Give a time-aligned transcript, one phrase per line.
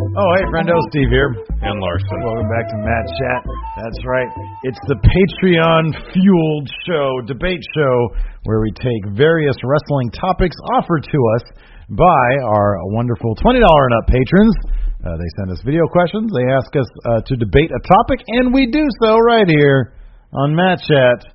[0.00, 1.28] Oh, hey, friendo, Steve here.
[1.60, 2.24] And Larson.
[2.24, 3.40] Welcome back to Mat Chat.
[3.84, 4.32] That's right.
[4.64, 7.96] It's the Patreon fueled show, debate show,
[8.44, 11.44] where we take various wrestling topics offered to us
[11.90, 14.56] by our wonderful $20 and up patrons.
[15.04, 16.32] Uh, they send us video questions.
[16.32, 19.92] They ask us uh, to debate a topic, and we do so right here
[20.32, 21.28] on Mat Chat,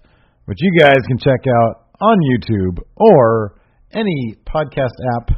[0.45, 3.61] which you guys can check out on YouTube or
[3.93, 5.37] any podcast app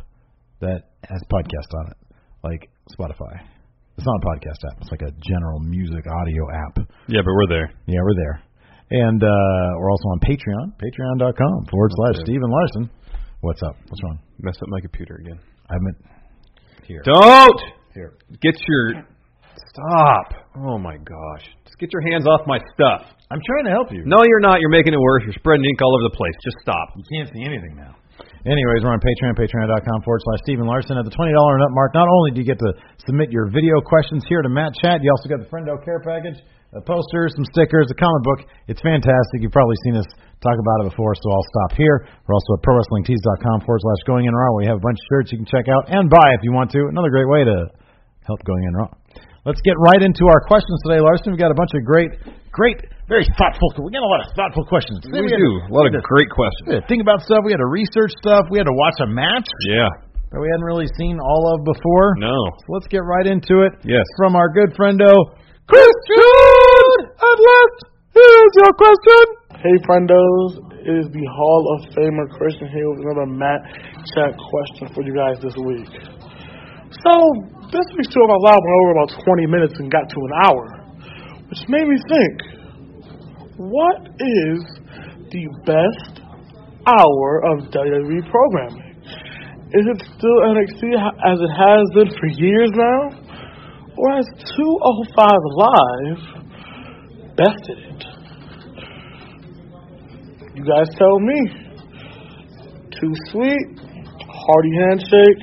[0.61, 1.97] that has podcast on it,
[2.41, 3.41] like Spotify.
[3.97, 4.77] It's not a podcast app.
[4.81, 6.85] It's like a general music audio app.
[7.07, 7.71] Yeah, but we're there.
[7.87, 8.43] Yeah, we're there.
[8.89, 12.89] And uh, we're also on Patreon, patreon.com forward slash Steve and Larson.
[13.41, 13.75] What's up?
[13.87, 14.19] What's wrong?
[14.39, 15.39] Messed up my computer again.
[15.69, 15.97] I meant
[16.85, 17.01] here.
[17.03, 17.61] Don't
[17.93, 18.13] Here.
[18.41, 19.03] get your
[19.67, 20.33] stop.
[20.55, 21.45] Oh my gosh.
[21.65, 23.01] Just get your hands off my stuff.
[23.29, 24.03] I'm trying to help you.
[24.05, 24.61] No, you're not.
[24.61, 25.23] You're making it worse.
[25.25, 26.33] You're spreading ink all over the place.
[26.45, 26.95] Just stop.
[26.95, 27.95] You can't see anything now.
[28.47, 30.95] Anyways, we're on Patreon, patreon.com forward slash Steve and Larson.
[30.95, 32.71] At the $20 and up mark, not only do you get to
[33.03, 36.39] submit your video questions here to Matt Chat, you also get the Friendo Care Package,
[36.71, 38.39] a poster, some stickers, a comic book.
[38.71, 39.43] It's fantastic.
[39.43, 40.07] You've probably seen us
[40.39, 42.07] talk about it before, so I'll stop here.
[42.23, 45.31] We're also at prowrestlingtees.com forward slash going in raw, we have a bunch of shirts
[45.35, 46.87] you can check out and buy if you want to.
[46.87, 47.67] Another great way to
[48.25, 48.91] help going in raw.
[49.47, 51.31] Let's get right into our questions today, Larson.
[51.31, 52.11] We've got a bunch of great,
[52.51, 53.71] great, very thoughtful.
[53.79, 54.99] We got a lot of thoughtful questions.
[55.07, 55.51] We had- do.
[55.63, 56.67] A lot of great questions.
[56.67, 57.47] we had to think about stuff.
[57.47, 58.51] We had to research stuff.
[58.51, 59.87] We had to watch a match Yeah.
[60.35, 62.15] that we hadn't really seen all of before.
[62.19, 62.35] No.
[62.59, 63.71] So let's get right into it.
[63.87, 64.03] Yes.
[64.19, 65.15] From our good friendo,
[65.63, 66.91] Christian!
[67.23, 67.77] At last,
[68.19, 69.23] here's your question.
[69.63, 70.59] Hey, friendos.
[70.83, 73.61] It is the Hall of Famer Christian here with another Mat
[74.11, 75.87] Chat question for you guys this week.
[77.03, 77.11] So,
[77.71, 80.63] this week's Our Live went over about 20 minutes and got to an hour,
[81.49, 82.41] which made me think,
[83.57, 84.59] what is
[85.31, 86.21] the best
[86.87, 88.87] hour of WWE programming?
[89.73, 93.11] Is it still NXT as it has been for years now?
[93.97, 95.27] Or has 205
[95.57, 96.21] Live
[97.35, 98.03] bested it?
[100.55, 101.39] You guys tell me.
[103.01, 103.79] Too sweet.
[104.29, 105.41] Hearty handshake.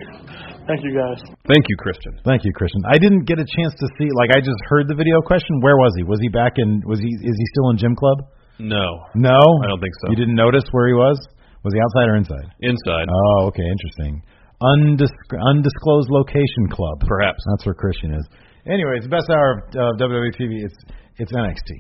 [0.67, 1.34] Thank you guys.
[1.45, 2.17] Thank you, Christian.
[2.25, 2.81] Thank you, Christian.
[2.89, 4.09] I didn't get a chance to see.
[4.17, 5.61] Like, I just heard the video question.
[5.61, 6.03] Where was he?
[6.03, 6.81] Was he back in?
[6.89, 7.13] Was he?
[7.13, 8.25] Is he still in gym club?
[8.59, 9.05] No.
[9.13, 10.09] No, I don't think so.
[10.09, 11.21] You didn't notice where he was?
[11.61, 12.49] Was he outside or inside?
[12.65, 13.07] Inside.
[13.13, 14.25] Oh, okay, interesting.
[14.63, 15.21] Undis-
[15.53, 17.05] undisclosed location club.
[17.05, 17.45] Perhaps.
[17.53, 18.25] That's where Christian is.
[18.65, 20.65] Anyways, the best hour of uh, WWE TV.
[20.65, 20.81] It's
[21.21, 21.71] it's NXT.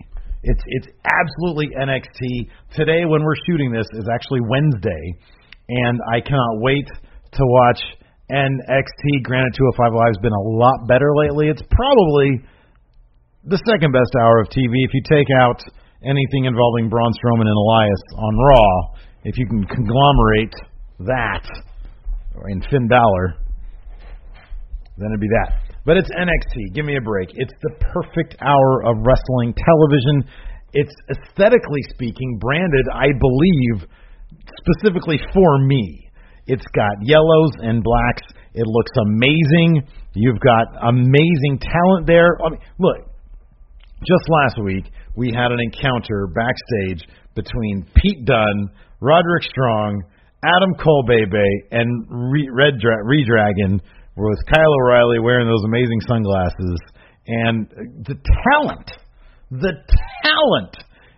[0.45, 2.53] It's it's absolutely NXT.
[2.77, 5.05] Today, when we're shooting this, is actually Wednesday,
[5.73, 6.85] and I cannot wait
[7.33, 7.81] to watch
[8.31, 9.05] NXT.
[9.25, 11.49] Granted, 205 Live's been a lot better lately.
[11.49, 12.41] It's probably
[13.45, 15.61] the second best hour of TV if you take out
[16.05, 18.73] anything involving Braun Strowman and Elias on Raw.
[19.25, 20.55] If you can conglomerate
[21.01, 21.45] that
[22.49, 23.37] in Finn Balor,
[24.97, 25.65] then it'd be that.
[25.85, 26.75] But it's NXT.
[26.75, 27.29] Give me a break.
[27.35, 30.25] It's the perfect hour of wrestling television.
[30.73, 33.89] It's aesthetically speaking branded, I believe,
[34.65, 36.04] specifically for me.
[36.47, 38.23] It's got yellows and blacks.
[38.55, 39.83] It looks amazing.
[40.15, 42.39] You've got amazing talent there.
[42.45, 43.11] I mean, look,
[44.07, 44.85] just last week
[45.17, 48.69] we had an encounter backstage between Pete Dunne,
[49.01, 50.03] Roderick Strong,
[50.45, 53.81] Adam Cole Bebe and Re- Red Dra- reDRagon
[54.17, 56.79] with Kyle O'Reilly wearing those amazing sunglasses,
[57.27, 57.69] and
[58.07, 58.15] the
[58.53, 58.91] talent,
[59.51, 59.73] the
[60.23, 60.77] talent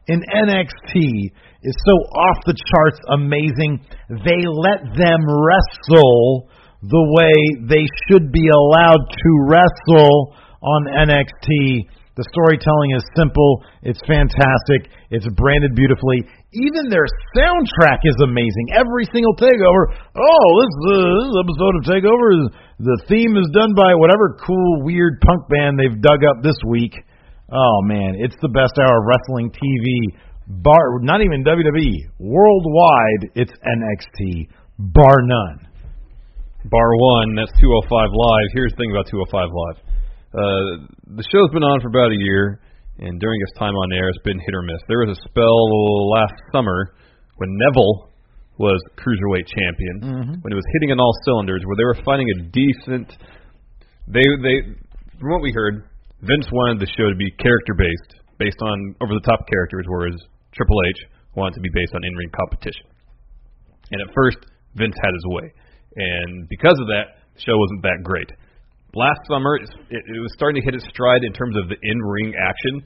[0.09, 1.31] in NXT
[1.67, 3.83] is so off the charts amazing.
[4.23, 6.47] They let them wrestle
[6.79, 7.35] the way
[7.67, 11.91] they should be allowed to wrestle on NXT.
[12.17, 16.25] The storytelling is simple, it's fantastic, it's branded beautifully.
[16.57, 17.05] Even their
[17.37, 18.73] soundtrack is amazing.
[18.73, 19.93] Every single takeover.
[20.17, 22.45] Oh, this, uh, this episode of Takeover is
[22.81, 26.97] the theme is done by whatever cool, weird punk band they've dug up this week.
[27.53, 30.17] Oh man, it's the best hour of wrestling TV.
[30.47, 33.23] Bar, not even WWE, worldwide.
[33.35, 34.49] It's NXT,
[34.79, 35.67] bar none.
[36.71, 38.49] Bar one, that's 205 Live.
[38.55, 39.79] Here's the thing about 205 Live.
[40.35, 40.39] Uh,
[41.19, 42.61] the show's been on for about a year,
[42.99, 44.79] and during its time on air, it's been hit or miss.
[44.87, 46.95] There was a spell last summer
[47.39, 48.11] when Neville
[48.59, 50.35] was cruiserweight champion, Mm-hmm.
[50.43, 53.11] when it was hitting on all cylinders, where they were finding a decent.
[54.09, 54.57] They they
[55.19, 55.91] from what we heard,
[56.23, 60.17] Vince wanted the show to be character based, based on over the top characters, whereas
[60.57, 61.01] Triple H
[61.37, 62.89] wanted to be based on in ring competition.
[63.93, 64.39] And at first,
[64.75, 65.47] Vince had his way,
[65.97, 68.29] and because of that, the show wasn't that great.
[68.97, 72.33] Last summer, it, it was starting to hit its stride in terms of the in-ring
[72.35, 72.81] action.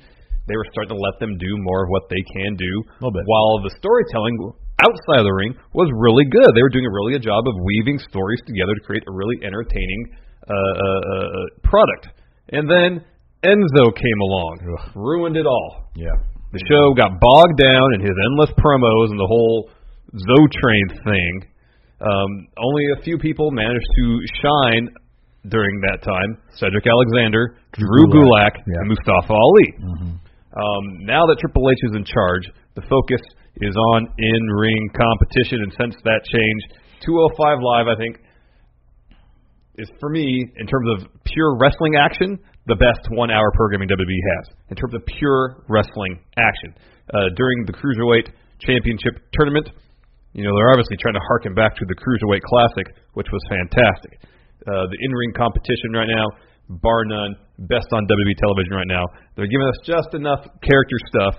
[0.50, 3.22] They were starting to let them do more of what they can do, Little bit.
[3.30, 4.34] while the storytelling
[4.82, 6.50] outside of the ring was really good.
[6.52, 9.38] They were doing a really good job of weaving stories together to create a really
[9.46, 10.02] entertaining
[10.50, 12.10] uh, uh, uh, product.
[12.50, 13.04] And then
[13.46, 14.58] Enzo came along,
[14.96, 15.90] ruined it all.
[15.94, 16.16] Yeah.
[16.52, 19.70] The show got bogged down in his endless promos and the whole
[20.10, 21.32] Zo Train thing.
[22.00, 24.06] Um, only a few people managed to
[24.42, 24.88] shine
[25.46, 28.82] during that time: Cedric Alexander, Drew Gulak, yeah.
[28.82, 29.68] and Mustafa Ali.
[30.50, 33.22] Um, now that Triple H is in charge, the focus
[33.62, 36.62] is on in-ring competition, and since that change,
[37.06, 38.18] 205 Live, I think,
[39.76, 44.54] is for me in terms of pure wrestling action the best one-hour programming WWE has
[44.68, 46.76] in terms of pure wrestling action.
[47.10, 48.30] Uh, during the cruiserweight
[48.60, 49.70] championship tournament,
[50.32, 54.22] you know they're obviously trying to harken back to the cruiserweight classic, which was fantastic.
[54.68, 56.26] Uh, the in-ring competition right now,
[56.68, 57.34] bar none,
[57.66, 59.02] best on WWE television right now.
[59.34, 61.34] They're giving us just enough character stuff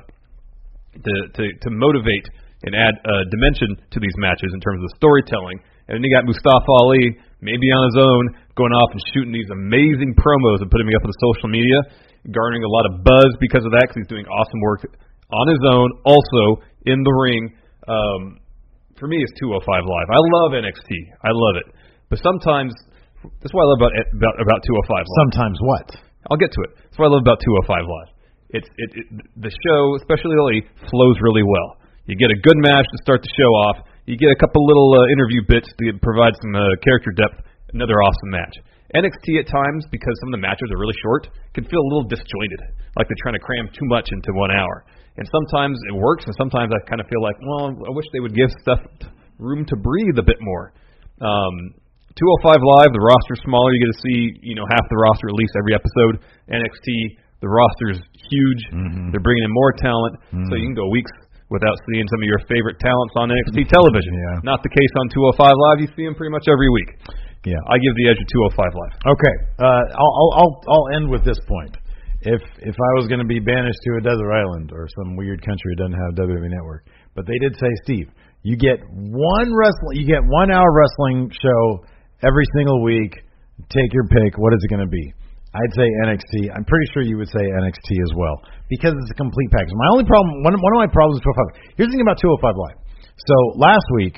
[0.97, 2.27] to to, to motivate
[2.63, 5.57] and add uh, dimension to these matches in terms of storytelling.
[5.87, 8.23] And then you got Mustafa Ali, maybe on his own,
[8.55, 11.77] going off and shooting these amazing promos and putting me up on the social media,
[12.29, 14.85] garnering a lot of buzz because of that, because he's doing awesome work
[15.33, 17.51] on his own, also in the ring.
[17.89, 18.39] Um,
[19.01, 20.07] for me, it's 205 Live.
[20.13, 20.91] I love NXT.
[21.25, 21.67] I love it.
[22.13, 22.77] But sometimes,
[23.41, 25.07] that's what I love about about, about 205 Live.
[25.25, 25.87] Sometimes what?
[26.29, 26.77] I'll get to it.
[26.77, 28.09] That's what I love about 205 Live.
[28.51, 29.05] It's it, it
[29.41, 30.61] the show, especially early,
[30.91, 31.81] flows really well.
[32.05, 33.77] You get a good match to start the show off.
[34.09, 37.45] You get a couple little uh, interview bits to provide some uh, character depth.
[37.73, 38.55] Another awesome match.
[38.91, 42.03] NXT at times, because some of the matches are really short, can feel a little
[42.03, 42.59] disjointed,
[42.99, 44.83] like they're trying to cram too much into one hour.
[45.15, 48.19] And sometimes it works, and sometimes I kind of feel like, well, I wish they
[48.19, 48.83] would give stuff
[49.39, 50.73] room to breathe a bit more.
[51.23, 51.77] Um,
[52.19, 53.71] 205 Live, the roster's smaller.
[53.71, 56.19] You get to see, you know, half the roster at least every episode.
[56.51, 56.87] NXT,
[57.39, 58.61] the roster's huge.
[59.15, 60.19] They're bringing in more talent,
[60.51, 61.11] so you can go weeks
[61.51, 64.15] without seeing some of your favorite talents on NXT television.
[64.15, 64.47] Yeah.
[64.47, 65.77] Not the case on 205 Live.
[65.83, 66.89] You see them pretty much every week.
[67.43, 67.59] Yeah.
[67.67, 68.95] I give the edge to 205 Live.
[69.11, 69.35] Okay.
[69.59, 71.75] Uh, I'll, I'll I'll I'll end with this point.
[72.23, 75.43] If if I was going to be banished to a desert island or some weird
[75.43, 78.07] country that doesn't have WWE Network, but they did say, Steve,
[78.47, 81.83] you get one wrestling, you get one hour wrestling show
[82.23, 83.19] every single week.
[83.69, 84.37] Take your pick.
[84.37, 85.13] What is it going to be?
[85.51, 86.47] I'd say NXT.
[86.55, 88.39] I'm pretty sure you would say NXT as well
[88.71, 89.75] because it's a complete package.
[89.75, 91.75] My only problem, one, one of my problems with 205.
[91.75, 92.77] Here's the thing about 205 Live.
[93.19, 94.15] So last week,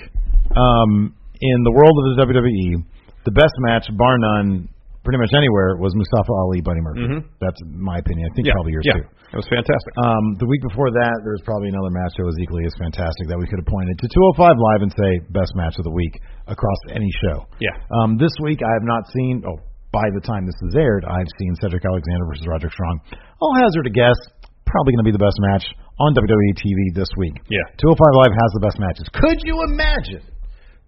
[0.53, 2.85] um, in the world of the WWE,
[3.25, 4.69] the best match, bar none,
[5.03, 7.07] pretty much anywhere, was Mustafa Ali, Buddy Murphy.
[7.09, 7.21] Mhm.
[7.41, 8.29] That's my opinion.
[8.29, 9.07] I think Yeah, probably yours yeah, too.
[9.33, 9.91] it was fantastic.
[10.05, 13.27] Um, the week before that, there was probably another match that was equally as fantastic
[13.27, 16.13] that we could have pointed to 205 Live and say best match of the week
[16.47, 17.43] across any show.
[17.59, 17.75] Yeah.
[17.99, 19.43] Um, this week, I have not seen.
[19.43, 19.57] Oh,
[19.93, 22.99] by the time this is aired, I've seen Cedric Alexander versus Roderick Strong.
[23.39, 24.17] I'll hazard a guess.
[24.65, 25.63] Probably going to be the best match
[26.01, 27.37] on WWE TV this week.
[27.47, 27.61] Yeah.
[27.77, 27.93] 205
[28.25, 29.05] Live has the best matches.
[29.13, 30.25] Could you imagine?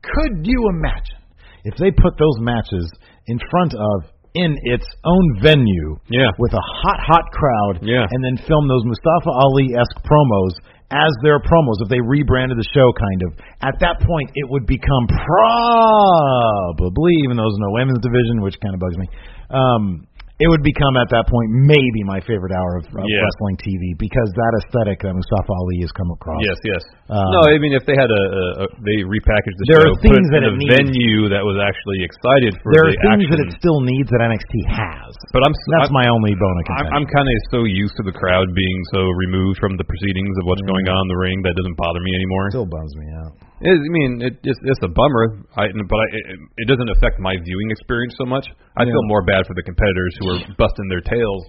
[0.01, 1.21] Could you imagine
[1.69, 2.89] if they put those matches
[3.29, 6.27] in front of in its own venue Yeah.
[6.41, 8.03] with a hot, hot crowd Yeah.
[8.09, 10.53] and then film those Mustafa Ali esque promos
[10.91, 13.33] as their promos if they rebranded the show kind of.
[13.61, 18.73] At that point it would become probably even though there's no women's division, which kind
[18.73, 19.07] of bugs me.
[19.49, 23.23] Um it would become at that point maybe my favorite hour of, of Yeah.
[23.23, 26.43] wrestling TV because that aesthetic that Mustafa Ali has come across.
[26.43, 26.83] Yes, yes.
[27.07, 29.95] Um, no, I mean if they had a, a, a they repackaged the There show,
[29.95, 30.73] are things put it that in it a needs.
[30.75, 34.19] venue that was actually excited for there are the things that it still needs that
[34.27, 35.15] NXT has.
[35.31, 37.03] but I'm That's I'm, my only bone I'm.
[37.03, 40.51] I'm kind of so used to the crowd being so removed from the proceedings of
[40.51, 40.71] what's Mm.
[40.75, 42.49] going on in the ring that doesn't bother me anymore.
[42.51, 43.33] still bums me out.
[43.63, 46.25] It, I mean, it, it's, it's a bummer, I, but I, it,
[46.59, 48.43] it doesn't affect my viewing experience so much.
[48.75, 51.43] I feel more bad for the competitors who are busting their tails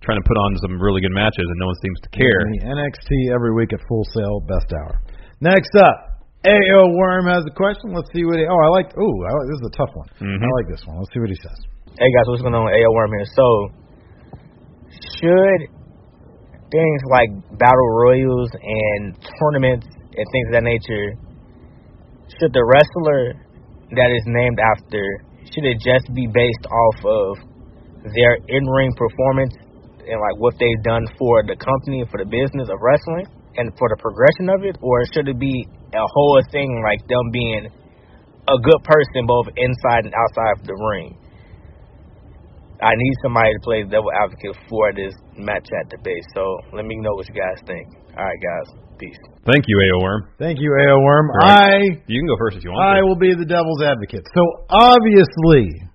[0.00, 2.40] trying to put on some really good matches, and no one seems to care.
[2.56, 4.96] The NXT every week at Full Sail Best Hour.
[5.44, 7.92] Next up, AO Worm has a question.
[7.92, 8.48] Let's see what he.
[8.48, 8.88] Oh, I like.
[8.96, 10.08] Oh, I like, this is a tough one.
[10.24, 10.40] Mhm.
[10.40, 10.96] I like this one.
[10.96, 11.58] Let's see what he says.
[12.00, 12.64] Hey guys, what's going on?
[12.64, 13.28] AO Worm here.
[13.36, 13.46] So,
[15.20, 15.60] should
[16.72, 17.28] things like
[17.60, 21.12] battle royals and tournaments and things of that nature,
[22.38, 23.34] should the wrestler
[23.96, 25.02] that is named after,
[25.50, 27.30] should it just be based off of
[28.14, 29.54] their in-ring performance
[30.06, 33.88] and like what they've done for the company, for the business of wrestling, and for
[33.90, 37.66] the progression of it, or should it be a whole thing like them being
[38.46, 41.18] a good person both inside and outside of the ring?
[42.80, 46.40] I need somebody to play the devil advocate for this match at the base So
[46.72, 47.86] let me know what you guys think.
[48.16, 48.89] All right, guys.
[49.00, 49.16] Peace.
[49.48, 50.28] Thank you, AO Worm.
[50.38, 51.26] Thank you, AO Worm.
[51.40, 51.96] Right.
[51.96, 52.84] I You can go first if you want.
[52.84, 53.06] I to.
[53.08, 54.28] will be the devil's advocate.
[54.36, 55.88] So obviously,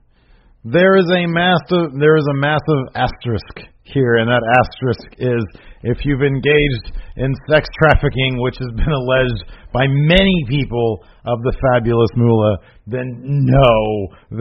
[0.66, 5.46] there is a massive there is a massive asterisk here, and that asterisk is
[5.86, 11.54] if you've engaged in sex trafficking, which has been alleged by many people of the
[11.62, 12.58] fabulous Moolah,
[12.90, 13.78] then no,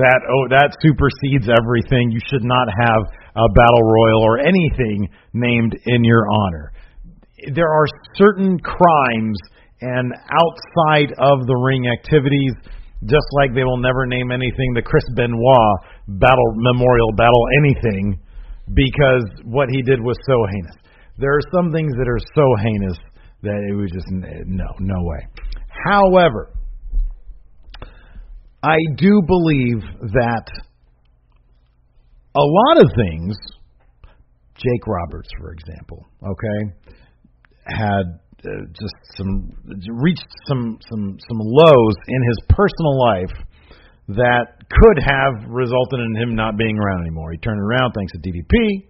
[0.00, 2.08] that oh that supersedes everything.
[2.08, 3.02] You should not have
[3.36, 6.72] a battle royal or anything named in your honor
[7.52, 7.86] there are
[8.16, 9.38] certain crimes
[9.80, 12.52] and outside of the ring activities,
[13.04, 15.76] just like they will never name anything the Chris Benoit
[16.08, 18.18] Battle Memorial Battle anything
[18.72, 20.76] because what he did was so heinous.
[21.18, 22.98] There are some things that are so heinous
[23.42, 25.26] that it was just no, no way.
[25.84, 26.50] However,
[28.62, 30.46] I do believe that
[32.36, 33.36] a lot of things,
[34.56, 36.94] Jake Roberts, for example, okay,
[37.66, 39.50] had uh, just some
[39.88, 43.34] reached some some some lows in his personal life
[44.08, 47.32] that could have resulted in him not being around anymore.
[47.32, 48.84] He turned around thanks to DDP.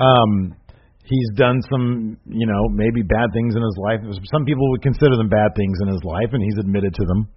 [0.00, 0.56] Um,
[1.04, 4.00] he's done some, you know, maybe bad things in his life.
[4.32, 7.28] Some people would consider them bad things in his life, and he's admitted to them.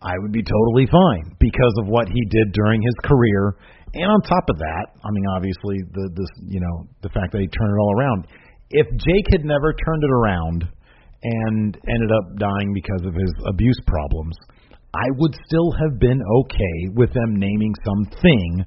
[0.00, 3.60] I would be totally fine because of what he did during his career,
[3.92, 7.40] and on top of that, I mean, obviously the this, you know, the fact that
[7.40, 8.26] he turned it all around.
[8.70, 10.68] If Jake had never turned it around
[11.22, 14.36] and ended up dying because of his abuse problems,
[14.94, 18.64] I would still have been okay with them naming something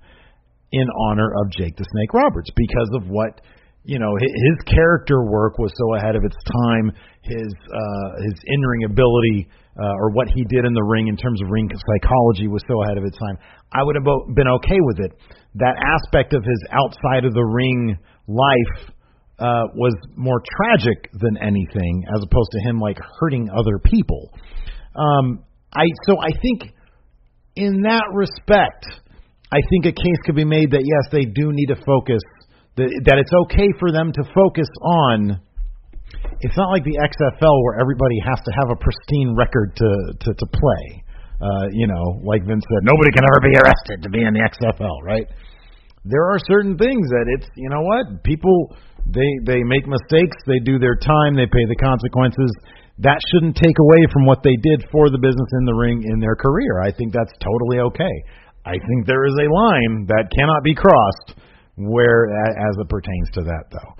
[0.71, 3.41] in honor of Jake the Snake Roberts because of what
[3.83, 6.91] you know his, character work was so ahead of its time.
[7.23, 9.47] His uh, his in ring ability
[9.79, 12.83] uh, or what he did in the ring in terms of ring psychology was so
[12.83, 13.37] ahead of its time.
[13.73, 14.05] I would have
[14.35, 15.11] been okay with it.
[15.55, 18.92] That aspect of his outside of the ring life
[19.39, 24.31] uh, was more tragic than anything, as opposed to him like hurting other people.
[24.95, 26.73] Um, I so I think
[27.55, 28.85] in that respect,
[29.51, 32.21] I think a case could be made that yes, they do need to focus
[32.77, 35.41] that that it's okay for them to focus on.
[36.41, 39.89] It's not like the XFL where everybody has to have a pristine record to
[40.25, 41.03] to, to play.
[41.41, 44.45] Uh, you know, like Vince said, nobody can ever be arrested to be in the
[44.45, 45.27] XFL, right?
[46.05, 50.59] There are certain things that it's you know what people they they make mistakes, they
[50.63, 52.51] do their time, they pay the consequences.
[53.01, 56.19] That shouldn't take away from what they did for the business in the ring in
[56.19, 56.79] their career.
[56.79, 58.15] I think that's totally okay.
[58.65, 61.41] I think there is a line that cannot be crossed
[61.75, 63.91] where as it pertains to that though.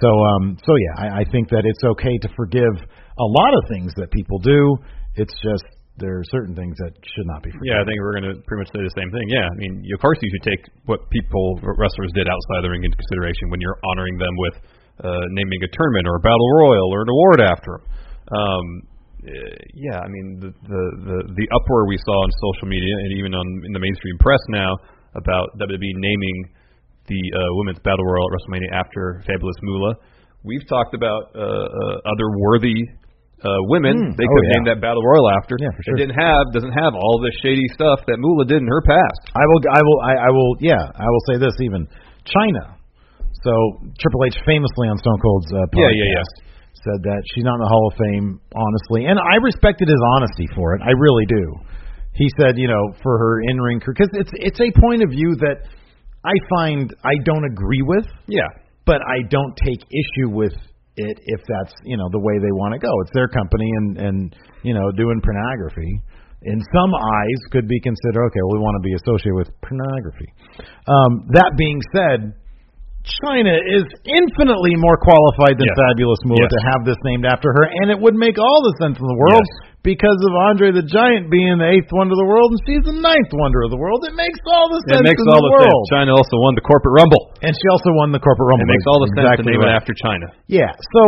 [0.00, 2.76] So um so yeah, I, I think that it's okay to forgive
[3.18, 4.76] a lot of things that people do.
[5.16, 5.64] It's just
[6.00, 7.68] there are certain things that should not be forgiven.
[7.68, 9.26] Yeah, I think we're going to pretty much say the same thing.
[9.28, 12.84] Yeah, I mean, of course you should take what people wrestlers did outside the ring
[12.84, 14.56] into consideration when you're honoring them with
[15.04, 17.84] uh, naming a tournament or a battle royal or an award after them.
[18.32, 18.66] Um,
[19.22, 23.10] uh, yeah, I mean the, the the the uproar we saw on social media and
[23.22, 24.74] even on in the mainstream press now
[25.14, 26.38] about WWE naming
[27.06, 29.94] the uh, women's battle royal at WrestleMania after Fabulous Moolah.
[30.42, 32.82] We've talked about uh, uh, other worthy
[33.42, 34.54] uh, women Mm, they oh, could yeah.
[34.56, 35.58] name that battle royal after.
[35.58, 35.94] Yeah, for sure.
[35.98, 39.20] It didn't have doesn't have all the shady stuff that Moolah did in her past.
[39.34, 39.60] I will.
[39.66, 39.98] I will.
[40.02, 40.52] I, I will.
[40.62, 41.54] Yeah, I will say this.
[41.62, 41.86] Even
[42.26, 42.78] Chyna.
[43.42, 43.52] So
[43.98, 46.26] Triple H famously on Stone Cold's uh, podcast Yeah, yeah, yeah.
[46.86, 50.46] said that she's not in the Hall of Fame, honestly, and I respected his honesty
[50.54, 50.80] for it.
[50.86, 51.44] I really do.
[52.14, 55.10] He said, you know, for her in ring career, because it's it's a point of
[55.10, 55.66] view that
[56.22, 58.46] I find I don't agree with, Yeah.
[58.86, 60.54] but I don't take issue with
[60.96, 62.92] it if that's you know the way they want to go.
[63.02, 64.18] It's their company, and and
[64.62, 66.00] you know doing pornography
[66.42, 68.42] in some eyes could be considered okay.
[68.44, 70.28] Well, we want to be associated with pornography.
[70.86, 72.34] Um, that being said.
[73.02, 75.74] Chyna is infinitely more qualified than Yes.
[75.90, 76.54] Fabulous Moolah Yes.
[76.54, 79.18] to have this named after her, and it would make all the sense in the
[79.18, 79.71] world Yes.
[79.82, 82.94] Because of Andre the Giant being the eighth wonder of the world, and she's the
[82.94, 84.06] ninth wonder of the world.
[84.06, 85.82] It makes all the sense It makes in all the, the world.
[85.90, 86.06] sense.
[86.06, 87.34] Chyna also won the corporate rumble.
[87.42, 88.62] And she also won the corporate rumble.
[88.62, 89.74] It makes all the sense to Exactly name right.
[89.74, 90.28] it after Chyna.
[90.46, 90.70] Yeah.
[90.94, 91.02] So,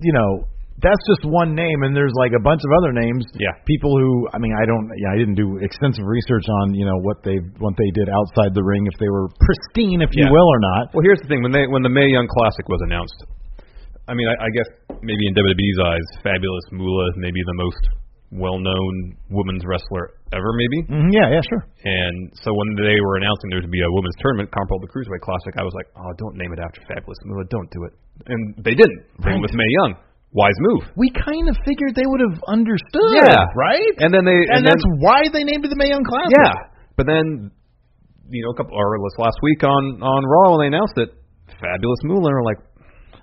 [0.00, 0.48] you know,
[0.80, 3.22] that's just one name, and there's like a bunch of other names.
[3.38, 3.54] Yeah.
[3.68, 6.96] People who, I mean, I don't, yeah, I didn't do extensive research on, you know,
[7.04, 10.48] what they what they did outside the ring, if they were pristine, if you will,
[10.48, 10.90] or not.
[10.96, 13.14] Well, here's the thing: when they when the Mae Young Classic was announced,
[14.08, 14.68] I mean, I, I guess
[15.02, 17.82] maybe in WWE's eyes, Fabulous Moolah may be the most
[18.32, 18.92] well-known
[19.28, 20.78] women's wrestler ever, maybe.
[20.88, 21.62] hmm yeah, yeah, sure.
[21.84, 24.92] And so when they were announcing there to be a women's tournament comparable to the
[24.92, 27.92] Cruiserweight Classic, I was like, oh, don't name it after Fabulous Moolah, don't do it.
[28.32, 29.04] And they didn't.
[29.20, 30.00] They went with Mae Young.
[30.32, 30.88] Wise move.
[30.96, 33.20] We kind of figured they would have understood.
[33.20, 33.36] Yeah.
[33.52, 33.92] Right.
[34.00, 36.32] And then they And, and, that's then, why they named it the Mae Young Classic.
[36.32, 36.72] yeah.
[36.96, 37.52] But then
[38.32, 41.12] you know, a couple or last week on on Raw when they announced it,
[41.60, 42.56] Fabulous Moolah are like,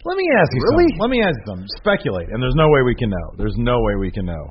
[0.06, 0.88] Let me ask you Really?
[0.96, 1.02] something.
[1.02, 1.68] Let me ask you something.
[1.78, 3.28] Speculate, and there's no way we can know.
[3.38, 4.46] There's no way we can know.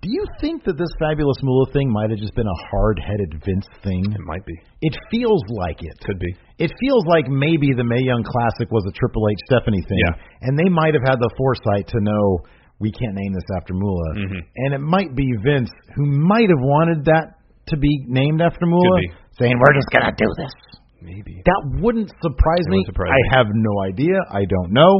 [0.00, 3.66] Do you think that this fabulous Moolah thing might have just been a hard-headed Vince
[3.82, 3.98] thing?
[4.14, 5.90] it might be, It feels like it.
[6.06, 6.30] could be.
[6.62, 10.14] It feels like maybe the Mae Young Classic was a Triple H Stephanie thing, Yeah.
[10.46, 12.38] and they might have had the foresight to know
[12.78, 14.40] we can't name this after Moolah, Mhm.
[14.62, 17.34] and it might be Vince who might have wanted that
[17.66, 19.00] to be named after Moolah,
[19.32, 20.52] saying we're just gonna do this.
[21.00, 21.38] Maybe.
[21.46, 22.82] That wouldn't surprise me.
[22.86, 23.28] surprise I me.
[23.38, 24.18] have no idea.
[24.34, 24.92] I don't know.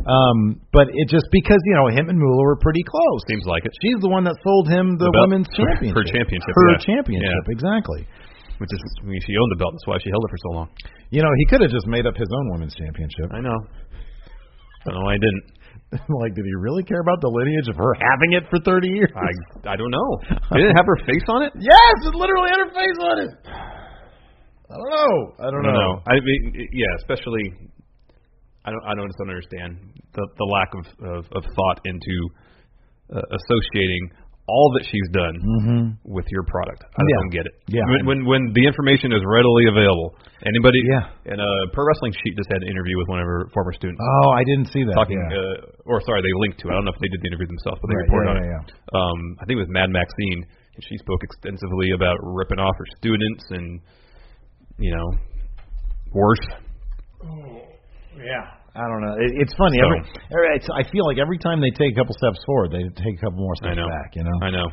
[0.00, 3.20] Um, but it just because you know him and Moolah were pretty close.
[3.28, 3.72] Seems like it.
[3.82, 6.14] She's the one that sold him the, The women's Her- her championship.
[6.14, 6.78] championship, Her yeah.
[6.86, 7.52] championship, Yeah.
[7.52, 8.02] exactly.
[8.62, 9.72] Which is, I mean, she owned the belt.
[9.76, 10.68] That's why she held it for so long.
[11.10, 13.28] You know, he could have just made up his own women's championship.
[13.34, 13.56] I know.
[14.86, 15.44] I know I didn't.
[16.22, 19.10] like, did he really care about the lineage of her having it for 30 years?
[19.16, 20.10] I I don't know.
[20.54, 21.52] Did it have her face on it.
[21.58, 23.30] yes, it literally had her face on it.
[24.70, 25.12] I don't know.
[25.42, 25.92] I don't, I don't know.
[26.06, 27.44] I mean, yeah, especially.
[28.64, 28.84] I don't.
[28.86, 29.78] I don't just understand
[30.14, 32.14] the the lack of of, of thought into
[33.10, 34.12] uh, associating
[34.50, 35.82] all that she's done Mm-hmm.
[36.10, 36.82] with your product.
[36.82, 37.18] I Yeah.
[37.22, 37.54] don't get it.
[37.70, 37.86] Yeah.
[37.86, 40.82] When, when when the information is readily available, anybody.
[40.90, 41.06] Yeah.
[41.30, 44.02] And uh, Pro Wrestling Sheet just had an interview with one of her former students.
[44.02, 44.94] Oh, I didn't see that.
[44.98, 45.38] talking, yeah.
[45.62, 46.70] uh, or sorry, they linked to it.
[46.70, 48.42] I don't know if they did the interview themselves, but they Right, reported yeah, on
[48.42, 48.70] yeah, it.
[48.90, 50.40] Um, I think it was Mad Maxine,
[50.74, 53.78] and she spoke extensively about ripping off her students and,
[54.80, 55.08] you know,
[56.12, 56.44] worse.
[58.16, 58.56] yeah.
[58.70, 59.14] I don't know.
[59.18, 59.78] It, it's funny.
[59.78, 62.70] So- Every, every, it's, I feel like every time they take a couple steps forward,
[62.70, 63.88] they take a couple more I steps know.
[63.90, 64.14] back.
[64.14, 64.36] You know.
[64.42, 64.66] I know.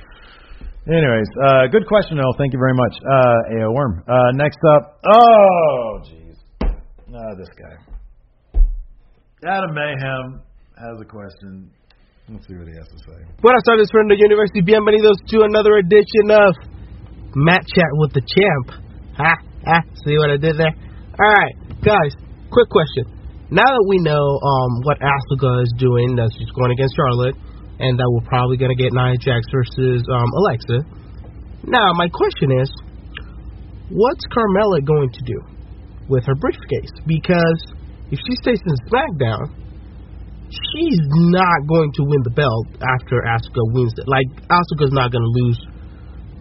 [0.88, 2.32] Anyways, uh, good question, though.
[2.38, 4.04] Thank you very much, uh, AO Worm.
[4.08, 8.64] Uh, next up, oh, jeez, uh, this guy,
[9.44, 10.40] Adam Mayhem
[10.80, 11.70] has a question.
[12.30, 13.20] Let's see what he has to say.
[13.42, 14.62] Buenas tardes, friend of the University.
[14.64, 16.56] Bienvenidos to another edition of
[17.36, 18.80] Mat Chat with the Champ.
[19.18, 19.82] Ha, ha.
[20.06, 20.74] See what I did there?
[21.20, 22.14] All right, guys.
[22.52, 23.18] Quick question.
[23.50, 27.36] Now that we know um, what Asuka is doing, that she's going against Charlotte,
[27.80, 30.78] and that we're probably going to get Nia Jax versus um, Alexa.
[31.64, 32.70] Now, my question is,
[33.90, 35.40] what's Carmella going to do
[36.10, 36.92] with her briefcase?
[37.08, 37.60] Because
[38.12, 39.48] if she stays in SmackDown,
[40.48, 44.08] she's not going to win the belt after Asuka wins it.
[44.08, 45.60] Like Asuka's not going to lose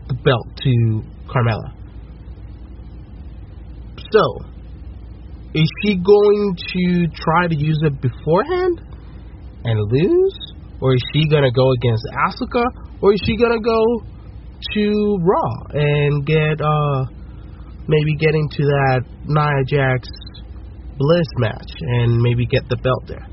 [0.08, 1.74] the belt to Carmella.
[4.16, 4.40] So,
[5.54, 8.80] is she going to try to use it beforehand
[9.64, 10.38] and lose,
[10.80, 12.64] or is she going to go against Asuka,
[13.02, 13.82] or is she going to go
[14.72, 17.04] to Raw and get uh
[17.86, 20.08] maybe get into that Nia Jax
[20.96, 23.26] Bliss match and maybe get the belt there?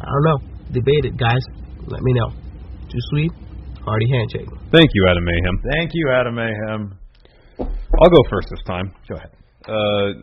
[0.00, 0.38] I don't know.
[0.72, 1.44] Debate it, guys.
[1.86, 2.30] Let me know.
[2.88, 3.30] Too sweet.
[3.84, 4.48] Hearty handshake.
[4.72, 5.60] Thank you, Adam Mayhem.
[5.76, 6.98] Thank you, Adam Mayhem.
[8.00, 8.90] I'll go first this time.
[9.08, 9.33] Go ahead.
[9.64, 10.20] Uh,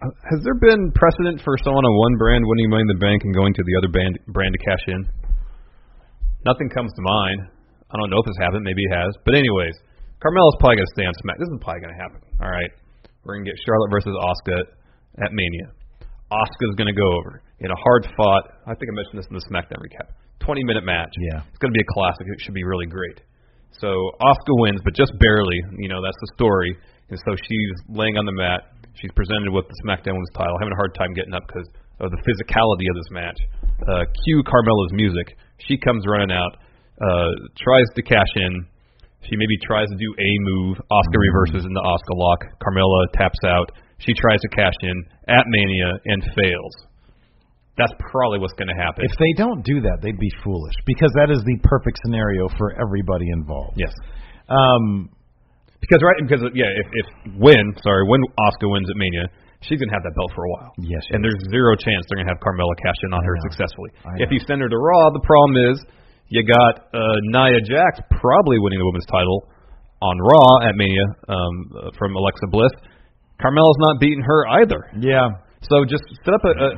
[0.00, 3.32] has there been precedent for someone on one brand winning Money in the Bank and
[3.32, 5.00] going to the other brand brand to cash in?
[6.44, 7.48] Nothing comes to mind.
[7.90, 8.64] I don't know if this happened.
[8.64, 9.12] Maybe it has.
[9.24, 9.76] But anyways,
[10.20, 11.38] Carmella's probably going to stay on Smack.
[11.38, 12.20] This is probably going to happen.
[12.42, 12.72] All right.
[13.24, 14.58] We're going to get Charlotte versus Asuka
[15.24, 15.72] at Mania.
[16.30, 18.44] Asuka's going to go over in a hard fought.
[18.66, 20.12] I think I mentioned this in the SmackDown recap.
[20.44, 21.10] 20 minute match.
[21.18, 21.42] Yeah.
[21.48, 22.26] It's going to be a classic.
[22.26, 23.22] It should be really great.
[23.80, 23.88] So
[24.22, 25.58] Asuka wins, but just barely.
[25.78, 26.76] You know, that's the story.
[27.08, 28.74] And so she's laying on the mat.
[28.98, 31.68] She's presented with the SmackDown Women's title, having a hard time getting up because
[32.00, 33.38] of the physicality of this match.
[33.86, 35.36] Uh, cue Carmella's music.
[35.68, 36.56] She comes running out,
[37.00, 38.66] uh, tries to cash in.
[39.28, 40.76] She maybe tries to do a move.
[40.90, 42.40] Asuka reverses into Asuka lock.
[42.60, 43.70] Carmella taps out.
[43.98, 44.96] She tries to cash in
[45.28, 46.74] at Mania and fails.
[47.76, 49.04] That's probably what's going to happen.
[49.04, 52.72] If they don't do that, they'd be foolish because that is the perfect scenario for
[52.80, 53.76] everybody involved.
[53.76, 53.92] yes.
[54.48, 55.10] Um,
[55.80, 59.28] Because right, because yeah, if if when sorry when Asuka wins at Mania,
[59.62, 60.72] she's gonna have that belt for a while.
[60.80, 63.46] Yes, and there's zero chance they're gonna have Carmella cash in on her know.
[63.52, 63.90] successfully.
[64.04, 65.76] I If you send her to Raw, the problem is
[66.28, 69.46] you got uh, Nia Jax probably winning the women's title
[70.02, 72.72] on Raw at Mania um, uh, from Alexa Bliss.
[73.40, 74.80] Carmella's not beating her either.
[75.00, 75.28] yeah,
[75.68, 76.68] So just set up a, a,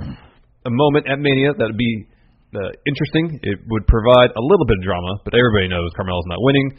[0.66, 2.06] a moment at Mania that would be
[2.54, 3.38] uh, interesting.
[3.42, 6.78] It would provide a little bit of drama, but everybody knows Carmella's not winning.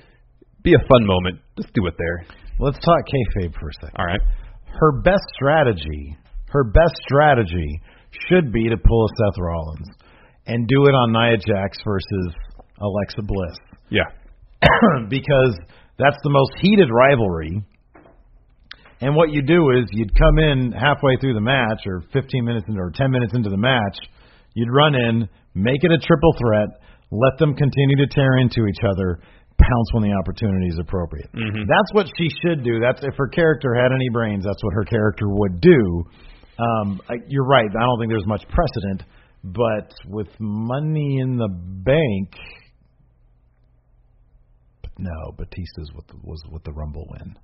[0.64, 1.40] Be a fun moment.
[1.58, 2.26] Just do it there.
[2.60, 3.96] let's talk kayfabe for a second.
[3.98, 4.22] All right.
[4.80, 6.18] Her best strategy,
[6.50, 7.82] her best strategy
[8.28, 9.88] should be to pull a Seth Rollins
[10.48, 12.34] and do it on Nia Jax versus
[12.82, 13.58] Alexa Bliss.
[13.90, 14.10] Yeah.
[15.10, 15.56] because
[15.98, 17.64] that's the most heated rivalry.
[19.02, 22.66] And what you do is you'd come in halfway through the match, or 15 minutes
[22.68, 23.98] into, or 10 minutes into the match,
[24.56, 26.68] you'd run in, make it a triple threat,
[27.12, 29.20] let them continue to tear into each other,
[29.60, 31.30] pounce when the opportunity is appropriate.
[31.36, 32.80] That's what she should do.
[32.80, 36.04] That's if her character had any brains, that's what her character would do.
[36.58, 37.68] Um, I, you're right.
[37.70, 39.04] I don't think there's much precedent,
[39.44, 42.34] but with money in the bank,
[45.00, 47.36] no, Batista's with the, was with the Rumble win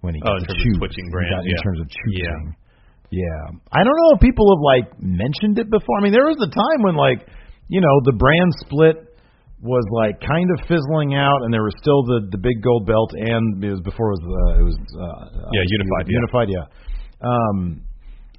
[0.00, 2.54] when he Oh, got in terms of switching brands, got- in terms of choosing.
[3.12, 3.22] Yeah.
[3.22, 3.44] Yeah.
[3.70, 5.98] I don't know if people have like mentioned it before.
[6.00, 7.28] I mean, there was a time when like,
[7.68, 9.11] you know, the brand split
[9.62, 13.14] was like kind of fizzling out, and there was still the the big gold belt,
[13.14, 15.22] and it was before it was uh, it was uh,
[15.54, 16.18] Yeah, unified, yeah.
[16.18, 16.66] unified, yeah.
[17.22, 17.58] Um,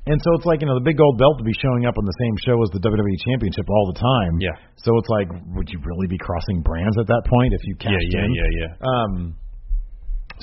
[0.03, 2.03] and so it's like you know the big gold belt to be showing up on
[2.03, 4.33] the same show as the WWE Championship all the time.
[4.43, 4.51] Yeah.
[4.83, 7.95] So it's like, would you really be crossing brands at that point if you Yeah,
[7.95, 8.29] cashed yeah, in?
[8.35, 8.71] yeah, yeah.
[8.83, 9.11] Um.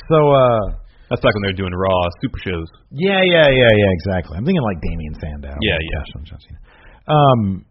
[0.09, 0.65] So uh.
[1.11, 2.71] That's back when they were doing Raw super shows.
[2.95, 4.39] Yeah, yeah, yeah, yeah, exactly.
[4.39, 5.59] I'm thinking like Damien Sandow.
[5.59, 7.11] Yeah, yeah.
[7.11, 7.67] Um,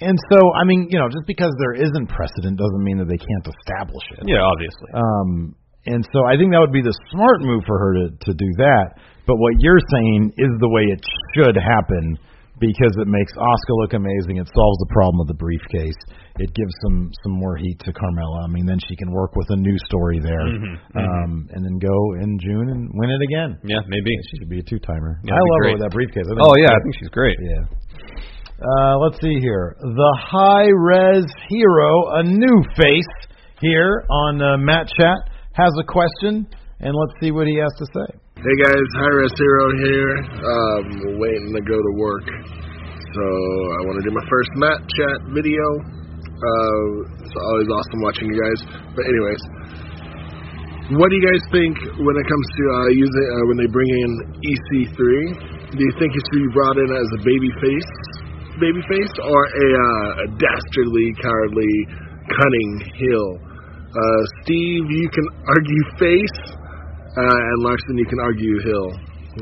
[0.00, 3.18] and so I mean, you know, just because there isn't precedent doesn't mean that they
[3.20, 4.24] can't establish it.
[4.26, 4.90] Yeah, obviously.
[4.94, 5.54] Um,
[5.86, 8.48] and so I think that would be the smart move for her to to do
[8.64, 8.96] that.
[9.26, 11.00] But what you're saying is the way it
[11.32, 12.18] should happen
[12.60, 14.38] because it makes Asuka look amazing.
[14.38, 15.96] It solves the problem of the briefcase.
[16.38, 18.44] It gives some some more heat to Carmella.
[18.44, 21.78] I mean, then she can work with a new story there, Mhm, um, and then
[21.78, 23.58] go in June and win it again.
[23.64, 24.10] yeah, maybe.
[24.30, 25.20] She should be a two timer.
[25.24, 26.26] Yeah, I love her with that briefcase.
[26.30, 27.36] Oh yeah, I think she's great.
[27.40, 27.62] Yeah.
[28.64, 29.76] Uh, let's see here.
[29.76, 33.14] The high res hero, a new face
[33.60, 35.20] here on uh, Mat Chat,
[35.52, 36.48] has a question,
[36.80, 38.08] and let's see what he has to say.
[38.40, 40.12] Hey guys, Hi Res Hero here.
[40.40, 40.84] Um,
[41.20, 42.24] waiting to go to work.
[42.24, 43.24] So
[43.76, 45.64] I want to do my first Mat Chat video.
[46.24, 48.60] Uh, it's always awesome watching you guys.
[48.96, 49.42] But anyways,
[50.96, 53.92] what do you guys think when it comes to uh, using uh, when they bring
[53.92, 54.96] in EC3?
[55.76, 57.92] Do you think it should be brought in as a baby face,
[58.60, 61.74] baby face, or a, uh, a dastardly, cowardly,
[62.30, 63.28] cunning heel?
[63.94, 66.38] Uh, Steve, you can argue face.
[67.14, 68.90] Uh, and Larson, you can argue heel.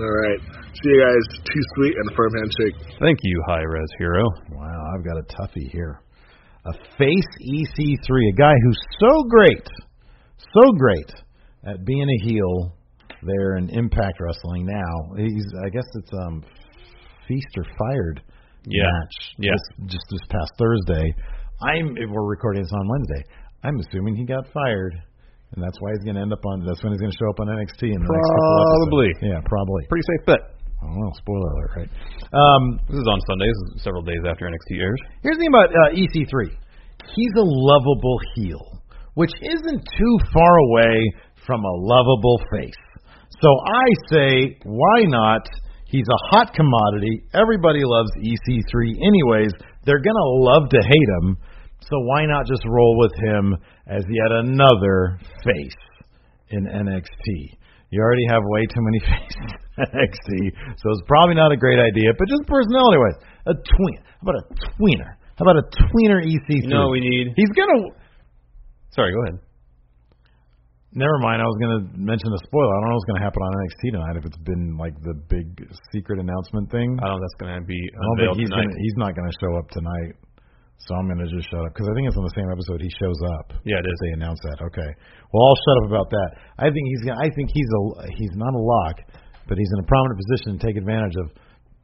[0.00, 0.40] All right.
[0.82, 1.40] See you guys.
[1.44, 2.76] Too sweet and a firm handshake.
[3.00, 4.24] Thank you, high res hero.
[4.50, 6.00] Wow, I've got a toughie here.
[6.64, 9.66] A face EC3, a guy who's so great,
[10.38, 11.12] so great
[11.66, 12.76] at being a heel
[13.22, 15.16] there in Impact Wrestling now.
[15.16, 16.44] He's, I guess it's um,
[17.26, 18.22] Feast or Fired
[18.66, 18.86] Yeah.
[18.86, 19.52] match Yeah.
[19.52, 21.06] just, just this past Thursday.
[21.62, 23.22] I'm if we're recording this on Wednesday.
[23.62, 24.94] I'm assuming he got fired,
[25.54, 26.66] and that's why he's going to end up on.
[26.66, 29.08] That's when he's going to show up on NXT in the next Probably.
[29.14, 29.30] episodes.
[29.30, 29.82] Yeah, probably.
[29.86, 30.42] Pretty safe bet.
[30.82, 31.90] Oh, well, spoiler alert, right?
[32.34, 33.54] Um, This is on Sundays,
[33.86, 34.98] several days after NXT airs.
[35.22, 36.50] Here's the thing about uh, EC3.
[37.14, 38.82] He's a lovable heel,
[39.14, 41.06] which isn't too far away
[41.46, 42.82] from a lovable face.
[43.38, 45.46] So I say, why not?
[45.92, 47.20] He's a hot commodity.
[47.36, 49.52] Everybody loves EC3 anyways.
[49.84, 51.36] They're going to love to hate him.
[51.84, 53.54] So why not just roll with him
[53.86, 55.76] as yet another face
[56.48, 57.58] in NXT?
[57.90, 61.78] You already have way too many faces in NXT, so it's probably not a great
[61.78, 62.16] idea.
[62.16, 64.00] But just personality wise, a tween.
[64.00, 64.44] How about a
[64.80, 65.12] tweener?
[65.36, 66.64] How about a tweener EC3?
[66.64, 67.34] You know we need?
[67.36, 67.92] He's gonna.
[68.96, 69.40] Sorry, go ahead.
[70.92, 71.40] Never mind.
[71.40, 72.68] I was gonna mention a spoiler.
[72.68, 74.16] I don't know what's gonna happen on NXT tonight.
[74.20, 75.48] If it's been like the big
[75.88, 78.68] secret announcement thing, I don't know that's going to be I don't think he's tonight.
[78.68, 78.84] gonna.
[78.84, 80.12] He's not gonna show up tonight.
[80.84, 82.84] So I'm gonna just shut up because I think it's on the same episode.
[82.84, 83.56] He shows up.
[83.64, 83.96] Yeah, it is.
[84.04, 84.58] They announce that.
[84.68, 84.90] Okay.
[85.32, 86.28] Well, I'll shut up about that.
[86.60, 87.02] I think he's.
[87.08, 87.82] gonna I think he's a.
[88.12, 88.96] He's not a lock,
[89.48, 91.26] but he's in a prominent position to take advantage of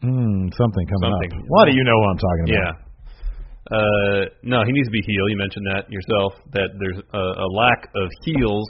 [0.05, 1.33] mm, something coming Something.
[1.33, 1.49] up.
[1.49, 2.61] Why do you know what I'm talking about?
[2.61, 2.73] Yeah.
[3.69, 5.25] Uh, no, he needs to be heel.
[5.33, 6.33] You mentioned that yourself.
[6.53, 8.65] That there's a, a lack of heels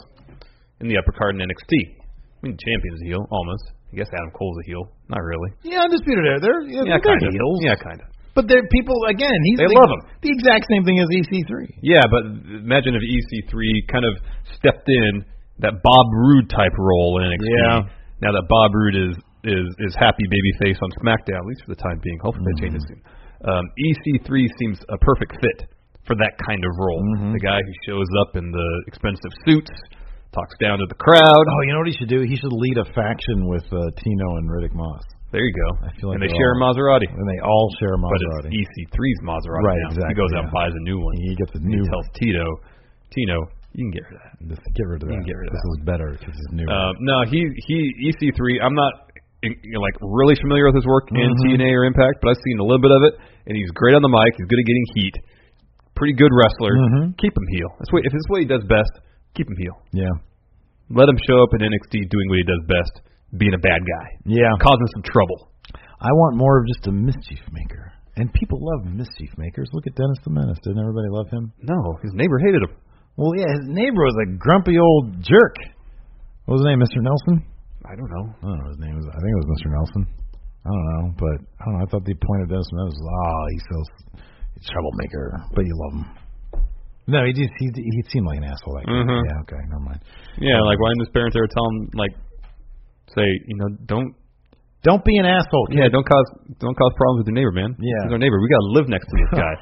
[0.81, 1.73] in the upper card in NXT.
[1.99, 3.75] I mean, champion's a heel, almost.
[3.93, 4.85] I guess Adam Cole's a heel.
[5.09, 5.51] Not really.
[5.65, 6.39] Yeah, undisputed era.
[6.39, 7.33] They're yeah, Yeah, they're kind of.
[7.33, 7.59] heels.
[7.65, 8.09] Yeah, kind of.
[8.37, 9.35] But they're people again.
[9.51, 10.03] He's They the, love him.
[10.23, 11.83] The exact same thing as EC3.
[11.83, 12.23] Yeah, but
[12.63, 13.51] imagine if EC3
[13.91, 14.15] kind of
[14.55, 15.25] stepped in
[15.59, 17.51] that Bob Roode type role in NXT.
[17.51, 17.79] Yeah.
[18.23, 21.81] Now that Bob Roode is is is happy babyface on SmackDown, at least for the
[21.83, 22.19] time being.
[22.23, 23.01] Hopefully they change it soon.
[23.49, 25.67] Um, EC3 seems a perfect fit
[26.07, 27.03] for that kind of role.
[27.35, 29.71] The guy who shows up in the expensive suits,
[30.35, 31.45] talks down to the crowd.
[31.49, 32.21] Oh, you know what he should do?
[32.23, 35.03] He should lead a faction with uh, Tino and Riddick Moss.
[35.33, 35.69] There you go.
[35.85, 37.09] I feel like and they share a all- Maserati.
[37.09, 38.49] And they all share a But Maserati.
[38.53, 39.93] it's EC3's Maserati Right, now.
[39.93, 41.15] exactly, He goes out and buys a new one.
[41.21, 42.47] he gets a new he tells Tito,
[43.13, 43.37] Tino,
[43.77, 44.33] you can get rid of that.
[44.57, 45.21] Just get rid of You that.
[45.21, 46.65] can get rid of this that is better because it's new.
[46.69, 47.77] Um, no, he he
[48.09, 48.65] EC3.
[48.65, 48.93] I'm not
[49.45, 51.61] you know, like really familiar with his work in Mhm.
[51.61, 53.15] TNA or Impact, but I've seen a little bit of it,
[53.47, 54.33] and he's great on the mic.
[54.35, 55.15] He's good at getting heat.
[55.95, 56.73] Pretty good wrestler.
[56.75, 57.17] Mhm.
[57.19, 57.69] Keep him heel.
[57.79, 58.91] That's what if it's what he does best.
[59.39, 59.77] Keep him heel.
[59.95, 60.11] yeah,
[60.91, 62.95] Let him show up in NXT doing what he does best,
[63.39, 64.51] being a bad guy, yeah.
[64.59, 65.55] causing some trouble.
[66.03, 69.71] I want more of just a mischief maker, and people love mischief makers.
[69.73, 70.59] Look at Dennis the Menace.
[70.67, 71.55] Didn't everybody love him?
[71.63, 72.75] No, his neighbor hated him.
[73.15, 75.55] Well, yeah, his neighbor was a grumpy old jerk.
[76.47, 76.99] What was his name, Mr.
[76.99, 77.47] Nelson?
[77.87, 78.27] I don't know.
[78.43, 78.95] I don't know his name.
[78.99, 79.69] Was, I think it was Mr.
[79.71, 80.03] Nelson.
[80.67, 81.83] I don't know, but I don't know.
[81.83, 83.77] I thought the point of Dennis the Menace was, oh, he's so
[84.59, 85.25] he's a troublemaker,
[85.55, 86.07] but you love him.
[87.09, 88.75] No, he just he he seemed like an asshole.
[88.77, 89.09] Like, Mhm.
[89.25, 90.01] yeah, okay, never mind.
[90.39, 92.13] Yeah, like why didn't his parents ever tell him like,
[93.17, 94.13] say, you know, don't
[94.85, 95.67] Don't be an asshole.
[95.73, 95.79] Kid.
[95.81, 96.29] Yeah, don't cause
[96.61, 97.75] don't cause problems with your neighbor, man.
[97.81, 98.01] Yeah.
[98.07, 98.39] He's our neighbor.
[98.39, 99.55] We gotta live next to this guy.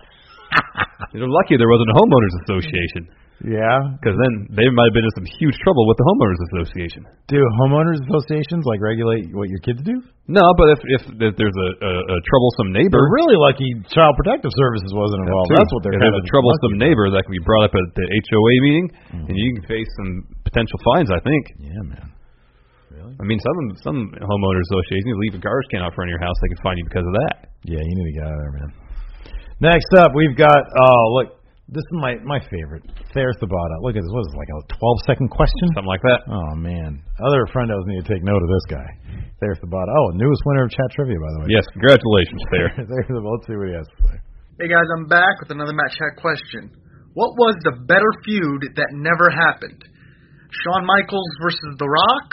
[1.13, 3.03] You're lucky there wasn't a homeowners association,
[3.45, 3.77] Yeah.
[3.97, 7.03] because then they might have been in some huge trouble with the homeowners association.
[7.33, 9.97] Do homeowners associations like regulate what your kids do?
[10.29, 14.13] No, but if if, if there's a, a, a troublesome neighbor, They're really lucky Child
[14.21, 15.49] Protective Services wasn't involved.
[15.57, 18.05] That's what they're if there's a troublesome neighbor that can be brought up at the
[18.05, 19.27] HOA meeting, Mm-hmm.
[19.31, 21.09] and you can face some potential fines.
[21.15, 21.43] I think.
[21.63, 22.09] Yeah, man.
[22.93, 23.15] Really?
[23.21, 26.25] I mean, some some homeowners associations, you leave a garbage can out front of your
[26.25, 27.35] house, they can fine you because of that.
[27.65, 28.71] Yeah, you need to get out of there, man.
[29.61, 31.41] Next up, we've got oh look,
[31.73, 32.85] this is my my favorite.
[33.17, 33.81] Thayer Thabata.
[33.81, 34.13] Look at this.
[34.13, 35.73] What is this, like a 12 second question?
[35.73, 36.29] Something like that.
[36.29, 38.89] Oh man, other friendos need to take note of this guy.
[39.41, 39.89] Thayer Thabata.
[39.89, 41.57] Oh, newest winner of chat trivia, by the way.
[41.57, 42.69] Yes, congratulations, there.
[42.85, 43.33] Thayer Thabata.
[43.33, 44.17] Let's see what he has to say.
[44.61, 46.69] Hey guys, I'm back with another match chat question.
[47.17, 49.81] What was the better feud that never happened?
[50.53, 52.29] Shawn Michaels versus The Rock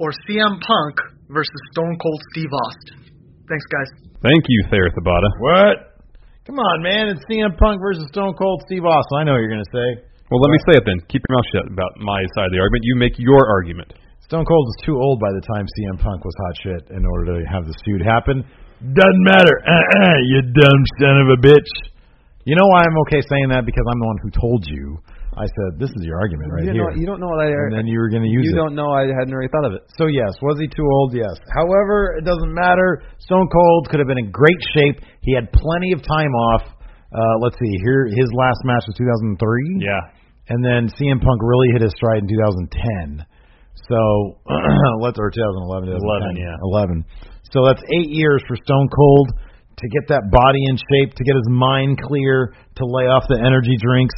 [0.00, 0.96] or CM Punk
[1.28, 3.04] versus Stone Cold Steve Austin?
[3.48, 3.88] Thanks, guys.
[4.24, 5.28] Thank you, Thayer Thabata.
[5.40, 5.93] What?
[6.44, 7.08] Come on, man.
[7.08, 9.16] It's CM Punk versus Stone Cold Steve Austin.
[9.16, 10.04] I know what you're gonna say.
[10.28, 11.00] Well, let me say it then.
[11.08, 12.84] Keep your mouth shut about my side of the argument.
[12.84, 13.96] You make your argument.
[14.20, 17.40] Stone Cold was too old by the time CM Punk was hot shit in order
[17.40, 18.44] to have this feud happen.
[18.76, 19.56] Doesn't matter.
[19.64, 21.70] Uh-uh, you dumb son of a bitch.
[22.44, 23.64] You know why I'm okay saying that?
[23.64, 25.00] Because I'm the one who told you.
[25.34, 26.86] I said, this is your argument right you here.
[26.86, 27.50] Know, you don't know what I.
[27.50, 28.60] and then you were going to use you it.
[28.60, 28.94] don't know.
[28.94, 29.82] I hadn't already thought of it.
[29.98, 31.10] So yes, was he too old?
[31.10, 31.34] Yes.
[31.50, 33.02] However, it doesn't matter.
[33.18, 35.02] Stone Cold could have been in great shape.
[35.26, 36.62] He had plenty of time off.
[37.10, 37.72] Uh, let's see.
[37.82, 39.82] Here, his last match was 2003.
[39.82, 39.98] Yeah.
[40.54, 43.26] And then CM Punk really hit his stride in 2010.
[43.90, 43.98] So
[45.02, 46.54] let's or 2011, 2010, 11, yeah.
[46.62, 47.04] 11.
[47.50, 49.34] So that's eight years for Stone Cold
[49.76, 53.38] to get that body in shape, to get his mind clear, to lay off the
[53.38, 54.14] energy drinks.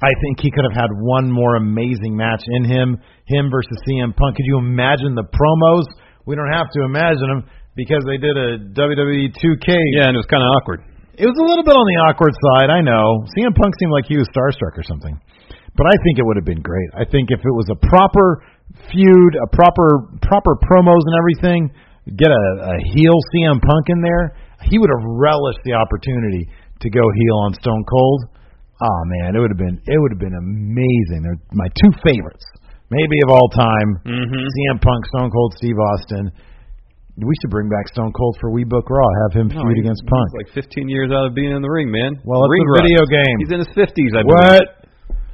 [0.00, 2.96] I think he could have had one more amazing match in him,
[3.28, 4.36] him versus CM Punk.
[4.36, 5.84] Could you imagine the promos?
[6.24, 7.42] We don't have to imagine them
[7.76, 9.68] because they did a WWE 2K.
[10.00, 10.80] Yeah, and it was kind of awkward.
[11.20, 13.28] It was a little bit on the awkward side, I know.
[13.36, 15.20] CM Punk seemed like he was starstruck or something.
[15.76, 16.88] But I think it would have been great.
[16.96, 18.42] I think if it was a proper
[18.88, 21.60] feud, a proper proper promos and everything,
[22.16, 24.34] get a, a heel CM Punk in there,
[24.68, 26.48] he would have relished the opportunity
[26.80, 28.20] to go heel on Stone Cold.
[28.80, 31.20] Oh man, it would have been it would have been amazing.
[31.24, 32.44] They're my two favorites,
[32.88, 34.00] maybe of all time.
[34.04, 34.40] Mm-hmm.
[34.40, 36.32] CM Punk, Stone Cold, Steve Austin.
[37.20, 39.04] We should bring back Stone Cold for We Book Raw.
[39.28, 40.28] Have him feud against Punk.
[40.40, 42.16] Like 15 years out of being in the ring, man.
[42.24, 43.36] Well, it's ring a video game.
[43.44, 44.40] He's in his 50s, I believe.
[44.40, 44.80] What?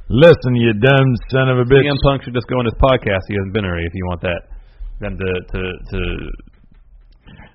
[0.09, 1.87] Listen, you dumb son of a bitch.
[1.87, 3.23] CM Punk should just go on his podcast.
[3.31, 3.87] He hasn't been already.
[3.87, 4.41] If you want that,
[4.99, 5.61] then to to
[5.91, 5.99] to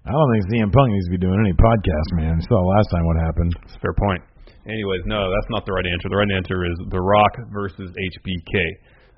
[0.02, 2.34] I don't think CM Punk needs to be doing any podcast, man.
[2.34, 3.54] You saw last time what happened.
[3.62, 4.22] That's a fair point.
[4.66, 6.10] Anyways, no, that's not the right answer.
[6.10, 8.54] The right answer is The Rock versus HBK.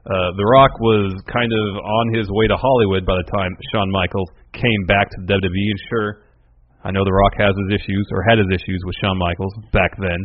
[0.05, 3.89] Uh, the Rock was kind of on his way to Hollywood by the time Shawn
[3.89, 5.69] Michaels came back to WWE.
[5.73, 6.09] And sure,
[6.85, 9.97] I know The Rock has his issues or had his issues with Shawn Michaels back
[9.97, 10.21] then.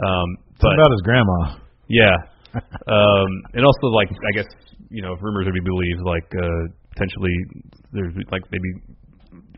[0.00, 1.60] Um, but about his grandma.
[1.92, 2.16] yeah,
[2.56, 4.48] um, and also like I guess
[4.88, 7.36] you know if rumors are to be believed, like uh, potentially
[7.92, 8.96] there's like maybe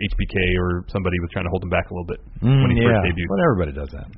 [0.01, 2.89] HBK or somebody was trying to hold him back a little bit when he Mm,
[2.89, 3.29] yeah, first debuted.
[3.31, 4.09] but everybody does that.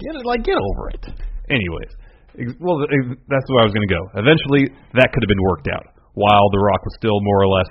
[0.00, 1.02] Get it, like get over it.
[1.50, 1.92] Anyways,
[2.38, 4.02] ex- well, ex- that's where I was going to go.
[4.20, 5.86] Eventually, that could have been worked out.
[6.18, 7.70] while The Rock was still more or less,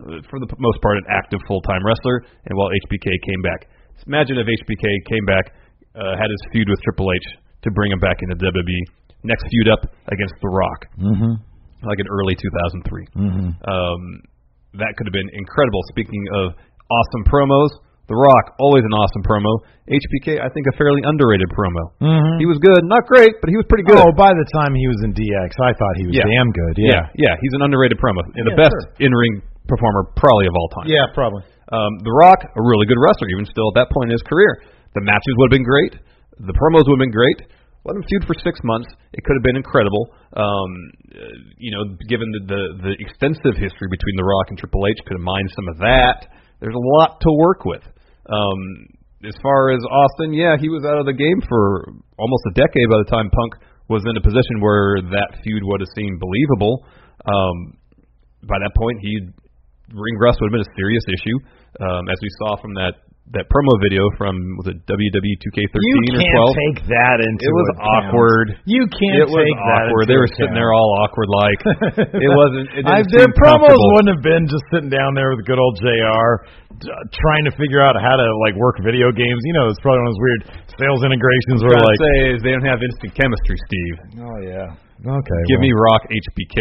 [0.00, 3.68] uh, for the most part, an active full-time wrestler, and while HBK came back.
[4.08, 5.52] Imagine if HBK came back,
[5.94, 7.26] uh, had his feud with Triple H
[7.62, 8.80] to bring him back into WWE.
[9.24, 11.32] Next feud up against The Rock, Mm-hmm.
[11.86, 13.06] like in early 2003.
[13.12, 13.48] Mm-hmm.
[13.68, 14.00] Um,
[14.80, 15.80] that could have been incredible.
[15.92, 16.56] Speaking of
[16.88, 17.70] awesome promos,
[18.10, 19.48] The Rock, always an awesome promo.
[19.88, 21.82] HBK, I think a fairly underrated promo.
[22.02, 22.38] Mm-hmm.
[22.42, 23.96] He was good, not great, but he was pretty good.
[23.98, 26.26] Oh, by the time he was in DX, I thought he was Yeah.
[26.28, 26.74] damn good.
[26.78, 27.30] yeah, Yeah.
[27.30, 28.20] yeah, he's an underrated promo.
[28.36, 29.06] And the best sure.
[29.06, 30.86] in-ring performer probably of all time.
[30.90, 31.42] Yeah, probably.
[31.72, 34.60] Um, the Rock, a really good wrestler, even still at that point in his career.
[34.98, 35.92] The matches would have been great.
[36.42, 37.38] The promos would have been great.
[37.84, 38.86] Let him feud for six months.
[39.12, 40.14] It could have been incredible.
[40.38, 40.70] Um,
[41.58, 45.18] you know, given the, the the extensive history between The Rock and Triple H, could
[45.18, 46.30] have mined some of that.
[46.62, 47.82] There's a lot to work with.
[48.30, 48.86] Um,
[49.26, 52.86] as far as Austin, yeah, he was out of the game for almost a decade
[52.86, 53.58] by the time Punk
[53.90, 56.86] was in a position where that feud would have seemed believable.
[57.26, 57.82] Um,
[58.46, 59.26] by that point, he
[59.90, 61.36] ring rust would have been a serious issue,
[61.82, 62.94] um, as we saw from that
[63.32, 66.58] that promo video from was it WWE 2K13 You or can't 12.
[66.68, 68.10] take that into it was account.
[68.12, 68.46] awkward.
[68.68, 70.02] You can't it was take that awkward.
[70.04, 71.60] into They were sitting there all awkward like.
[72.18, 72.66] it wasn't.
[72.76, 76.44] It I, their promos wouldn't have been just sitting down there with good old Jr.
[77.14, 79.40] trying to figure out how to like work video games.
[79.48, 80.42] You know, it's probably one of those weird
[80.76, 83.94] sales integrations where like, say is they don't have instant chemistry, Steve.
[84.18, 84.66] oh yeah,
[85.02, 85.66] okay, Give well.
[85.66, 86.58] me Rock HBK.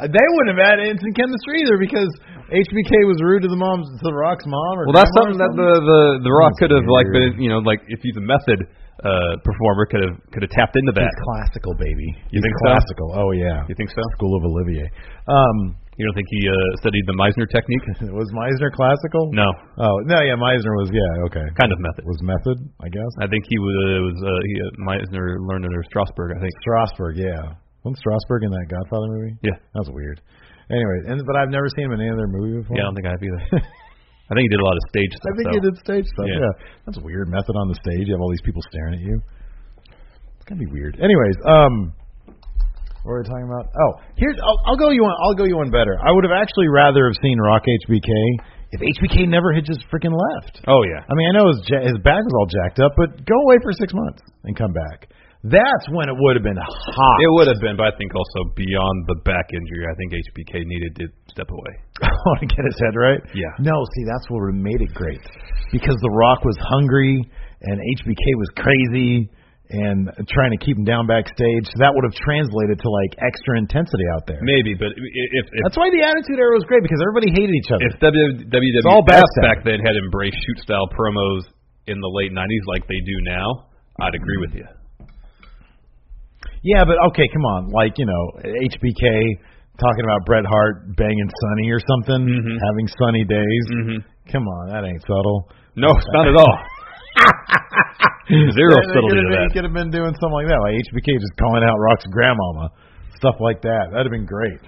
[0.00, 2.10] Uh, They wouldn't have had instant chemistry either because
[2.48, 4.74] HBK was rude to the mom's to the Rock's mom.
[4.80, 7.36] Or Well, that's grandma or something that the the the Rock could have like been,
[7.40, 8.64] you know, like if he's a method
[9.02, 11.08] uh performer, could have could have tapped into that.
[11.08, 12.08] He's classical, baby.
[12.30, 12.64] You He's think so?
[12.70, 13.08] classical?
[13.16, 13.64] Oh yeah.
[13.68, 14.02] You think so?
[14.20, 14.86] School of Olivier.
[15.28, 17.84] Um, You don't think he uh studied the Meisner technique?
[18.16, 19.28] was Meisner classical?
[19.36, 19.48] No,
[19.80, 21.46] Oh no, yeah, Meisner was yeah okay.
[21.60, 22.04] kind of method.
[22.08, 23.12] Was method, I guess.
[23.20, 23.76] I think he was
[24.12, 26.36] was uh, he uh, Meisner learned under Strasberg.
[26.36, 26.52] I think.
[26.64, 27.44] Strasberg, yeah.
[27.82, 29.34] Wasn't Strasberg in that Godfather movie?
[29.42, 29.58] Yeah.
[29.74, 30.22] That was weird.
[30.70, 32.78] Anyway, and but I've never seen him in any other movie before.
[32.78, 33.42] Yeah, I don't think I have either.
[34.30, 35.28] I think he did a lot of stage stuff.
[35.28, 35.58] I think though.
[35.58, 36.28] he did stage stuff.
[36.30, 36.40] Yeah.
[36.40, 36.54] Yeah.
[36.86, 38.06] That's a weird method on the stage.
[38.08, 39.20] You have all these people staring at you.
[40.38, 40.96] It's gonna be weird.
[41.02, 41.92] Anyways, um,
[43.02, 43.66] what were we talking about?
[43.74, 45.14] Oh, here's I'll, I'll go you one.
[45.26, 45.98] I'll go you one better.
[45.98, 48.10] I would have actually rather have seen Rock HBK
[48.72, 50.62] if HBK never had just freaking left.
[50.70, 51.02] Oh yeah.
[51.04, 53.58] I mean, I know his ja- his back was all jacked up, but go away
[53.62, 55.10] for six months and come back.
[55.42, 57.18] That's when it would have been hot.
[57.18, 60.62] It would have been, but I think also beyond the back injury, I think HBK
[60.62, 61.72] needed to step away.
[62.06, 63.18] want to get his head right.
[63.34, 63.50] Yeah.
[63.58, 65.18] No, see, that's what made it great
[65.74, 67.26] because The Rock was hungry
[67.66, 69.26] and HBK was crazy
[69.72, 71.64] and trying to keep him down backstage.
[71.64, 74.38] So that would have translated to like extra intensity out there.
[74.46, 77.70] Maybe, but if if That's why the Attitude Era was great because everybody hated each
[77.72, 77.82] other.
[77.88, 79.42] if W- WWE all backstab.
[79.42, 81.48] back then had embraced shoot style promos
[81.90, 84.66] in the late '90s like they do now, I'd agree with you.
[86.62, 89.04] Yeah, but okay, come on, like you know, HBK
[89.80, 92.56] talking about Bret Hart banging Sunny or something, Mhm.
[92.70, 93.64] having sunny days.
[93.72, 93.98] Mm-hmm.
[94.30, 95.48] Come on, that ain't subtle.
[95.76, 96.58] No, it's not at all.
[98.54, 99.50] Zero subtlety to that.
[99.52, 102.70] could have been doing something like that, like HBK just calling out Rock's grandmama,
[103.16, 103.88] stuff like that.
[103.90, 104.60] That'd have been great.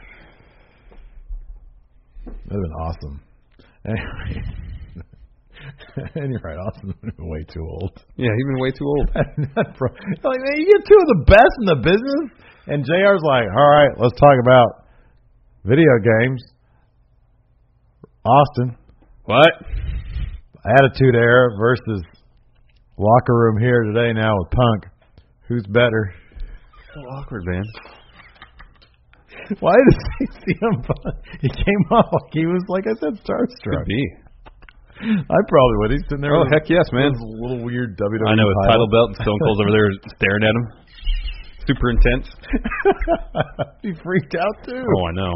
[2.26, 3.20] That'd have been awesome.
[3.86, 4.40] Anyway,
[6.14, 7.92] and you're right, Austin's way too old.
[8.16, 9.10] Yeah, he's been way too old.
[9.14, 12.24] Like man, you get two of the best in the business,
[12.66, 14.86] and Jr's like, all right, let's talk about
[15.64, 16.42] video games.
[18.24, 18.76] Austin,
[19.24, 19.52] What?
[20.64, 22.02] Attitude Era versus
[22.96, 24.86] Locker Room here today now with Punk.
[25.46, 26.14] Who's better?
[26.94, 27.64] So awkward, man.
[29.60, 30.82] Why does he see him?
[31.42, 33.78] He came off like he was, like I said, starstruck.
[33.78, 34.06] Could be.
[35.04, 35.90] I probably would.
[35.92, 36.34] He's sitting there.
[36.34, 37.12] Oh with heck yes, man.
[37.12, 38.28] His little weird WWE.
[38.28, 40.66] I know his title belt and Stone Cold's over there staring at him.
[41.68, 42.28] Super intense.
[43.84, 44.84] he freaked out too.
[44.84, 45.34] Oh, I know.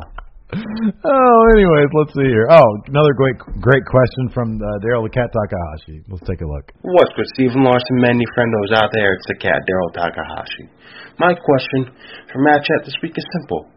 [0.49, 2.49] Oh, anyways, let's see here.
[2.49, 6.01] Oh, another great, great question from uh, Daryl the Cat Takahashi.
[6.09, 6.73] Let's take a look.
[6.81, 9.13] What's good, Steve and Larson, many friendos out there?
[9.13, 10.73] It's the cat, Daryl Takahashi.
[11.21, 11.93] My question
[12.33, 13.69] for Mat Chat this week is simple.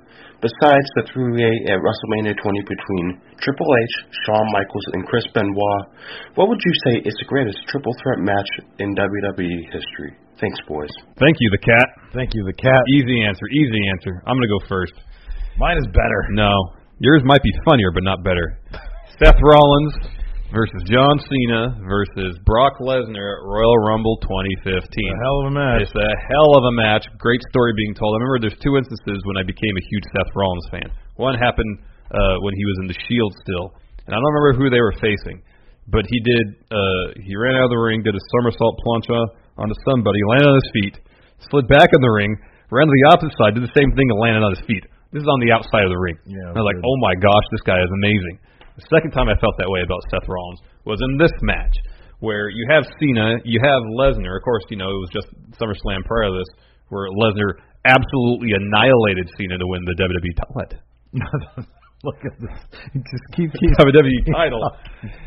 [0.41, 3.05] Besides the three-way at WrestleMania 20 between
[3.45, 5.81] Triple H, Shawn Michaels, and Chris Benoit,
[6.33, 8.49] what would you say is the greatest triple threat match
[8.81, 10.17] in WWE history?
[10.41, 10.89] Thanks, boys.
[11.21, 11.87] Thank you, the cat.
[12.17, 12.81] Thank you, the cat.
[12.89, 13.45] Easy answer.
[13.53, 14.17] Easy answer.
[14.25, 14.97] I'm gonna go first.
[15.61, 16.21] Mine is better.
[16.33, 16.49] No,
[16.97, 18.57] yours might be funnier, but not better.
[19.21, 19.93] Seth Rollins
[20.51, 24.83] versus John Cena versus Brock Lesnar at Royal Rumble 2015.
[24.83, 25.87] A hell of a match.
[25.87, 27.07] It's a hell of a match.
[27.17, 28.11] Great story being told.
[28.13, 30.87] I remember there's two instances when I became a huge Seth Rollins fan.
[31.15, 31.79] One happened
[32.11, 33.71] uh, when he was in the Shield still,
[34.05, 35.39] and I don't remember who they were facing,
[35.87, 36.45] but he did.
[36.67, 39.19] Uh, he ran out of the ring, did a somersault plancha
[39.55, 40.95] onto somebody, landed on his feet,
[41.47, 42.35] slid back in the ring,
[42.67, 44.83] ran to the opposite side, did the same thing, and landed on his feet.
[45.15, 46.19] this is on the outside of the ring.
[46.27, 48.35] Yeah, I was like, oh my gosh, this guy is amazing.
[48.77, 51.75] The second time I felt that way about Seth Rollins was in this match,
[52.19, 54.37] where you have Cena, you have Lesnar.
[54.37, 55.27] Of course, you know it was just
[55.59, 56.49] SummerSlam prior to this,
[56.89, 60.79] where Lesnar absolutely annihilated Cena to win the WWE title.
[62.03, 62.57] Look at this.
[62.97, 64.61] Just keep keep WWE title.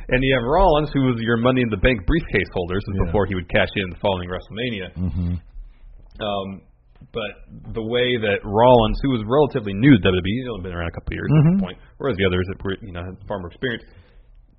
[0.08, 3.06] and you have Rollins, who was your Money in the Bank briefcase holder, is Yeah.
[3.06, 4.90] before he would cash in the following WrestleMania.
[4.94, 5.34] hmm
[6.18, 6.62] Um,
[7.12, 7.32] but
[7.74, 10.96] the way that Rollins, who was relatively new to WWE, he's only been around a
[10.96, 11.52] couple of years at Mhm.
[11.52, 13.84] this point, whereas the others that were, you know, had far more experience.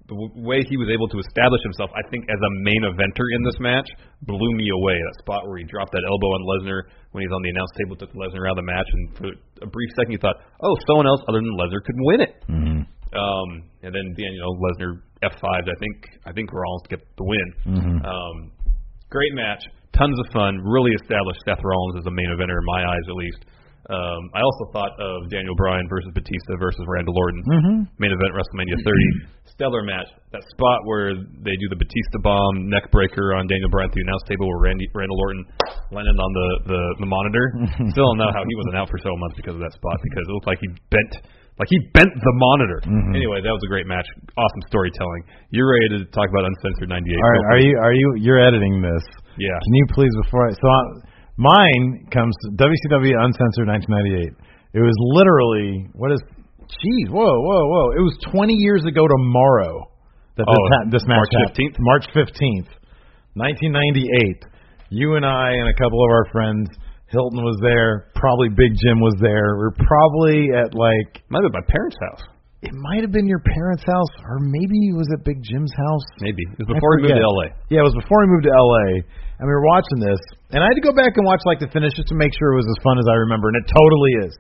[0.06, 3.26] The w- way he was able to establish himself, I think, as a main eventer
[3.34, 3.90] in this match,
[4.22, 4.94] blew me away.
[5.02, 7.96] That spot where he dropped that elbow on Lesnar when he's on the announce table,
[7.96, 9.26] took Lesnar out of the match, and for
[9.64, 12.36] a brief second you thought, oh, someone else other than Lesnar could win it.
[12.46, 12.82] hmm
[13.18, 17.24] Um, and then, yeah, you know, Lesnar F5'd, I think, I think Rollins get the
[17.24, 17.48] win.
[17.66, 18.06] Mhm.
[18.06, 18.52] Um,
[19.10, 19.64] great match,
[19.98, 23.16] tons of fun, really established Seth Rollins as a main eventer in my eyes, at
[23.16, 23.42] least.
[23.86, 27.76] Um, I also thought of Daniel Bryan versus Batista versus Randall Orton, Mhm.
[28.02, 29.06] main event WrestleMania 30,
[29.54, 30.10] stellar match.
[30.34, 34.02] That spot where they do the Batista bomb neck breaker on Daniel Bryan at the
[34.02, 35.46] announce table, where Randy, Randall Orton
[35.94, 37.46] landed on the the, the monitor.
[37.94, 40.26] Still don't know how he wasn't out for several months because of that spot, because
[40.26, 41.14] it looked like he bent.
[41.62, 42.82] Like he bent the monitor.
[42.90, 43.16] Mhm.
[43.16, 44.04] Anyway, that was a great match.
[44.36, 45.22] Awesome storytelling.
[45.54, 47.16] You're ready to talk about Uncensored 98.
[47.16, 49.06] All right, are you are you you're editing this?
[49.38, 49.58] Yeah.
[49.64, 50.82] Can you please before I so I,
[51.38, 54.32] mine comes to WCW Uncensored 1998.
[54.74, 56.22] It was literally what is?
[56.66, 57.92] Jeez, whoa, whoa, whoa!
[57.94, 59.86] It was 20 years ago tomorrow
[60.36, 61.76] that this, Oh, ha- this match March happened.
[61.76, 61.78] 15th?
[61.80, 62.70] March 15th,
[63.38, 64.46] 1998.
[64.90, 66.70] You and I and a couple of our friends.
[67.08, 68.10] Hilton was there.
[68.16, 69.56] Probably Big Jim was there.
[69.62, 72.24] We are probably at like Might have been my parents' house.
[72.66, 76.06] It might have been your parents' house, or maybe it was at Big Jim's house.
[76.18, 76.42] Maybe.
[76.58, 77.30] It was before he moved to.
[77.30, 77.54] LA.
[77.70, 79.06] Yeah, it was before we moved to LA,
[79.38, 80.18] and we were watching this,
[80.50, 82.58] and I had to go back and watch like the finish just to make sure
[82.58, 84.34] it was as fun as I remember, and it totally is.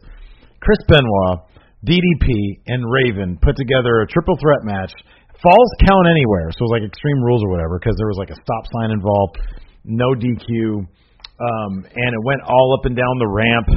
[0.65, 1.45] Chris Benoit,
[1.85, 4.89] DDP, and Raven put together a triple threat match.
[5.37, 8.33] Falls count anywhere, so it was like Extreme Rules or whatever, because there was like
[8.33, 9.37] a stop sign involved,
[9.85, 10.49] no DQ,
[10.81, 13.67] um, and it went all up and down the ramp.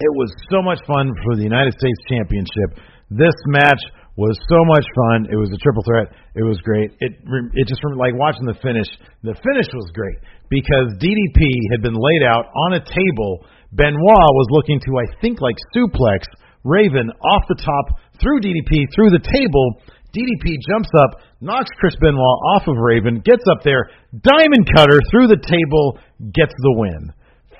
[0.00, 2.80] It was so much fun for the United States Championship.
[3.14, 3.78] This match
[4.18, 5.26] was so much fun.
[5.30, 6.10] It was a triple threat.
[6.34, 6.94] It was great.
[6.98, 7.18] It
[7.54, 8.86] it just like watching the finish.
[9.22, 10.18] The finish was great
[10.50, 11.42] because DDP
[11.74, 13.46] had been laid out on a table.
[13.74, 16.26] Benoit was looking to I think like suplex
[16.62, 19.82] Raven off the top through DDP through the table.
[20.14, 23.90] DDP jumps up, knocks Chris Benoit off of Raven, gets up there,
[24.22, 25.98] diamond cutter through the table,
[26.30, 27.10] gets the win.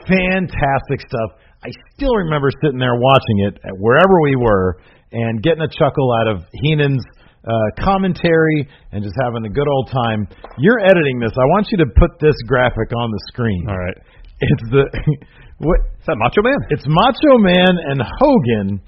[0.07, 1.35] Fantastic stuff.
[1.67, 4.79] I still remember sitting there watching it at wherever we were
[5.15, 7.03] and getting a chuckle out of Heenan's
[7.47, 10.27] uh, commentary and just having a good old time.
[10.59, 11.33] You're editing this.
[11.39, 13.65] I want you to put this graphic on the screen.
[13.69, 13.99] All right.
[14.41, 14.85] It's the
[15.63, 15.79] what?
[16.01, 16.59] Is that Macho Man?
[16.75, 18.81] It's Macho Man and Hogan,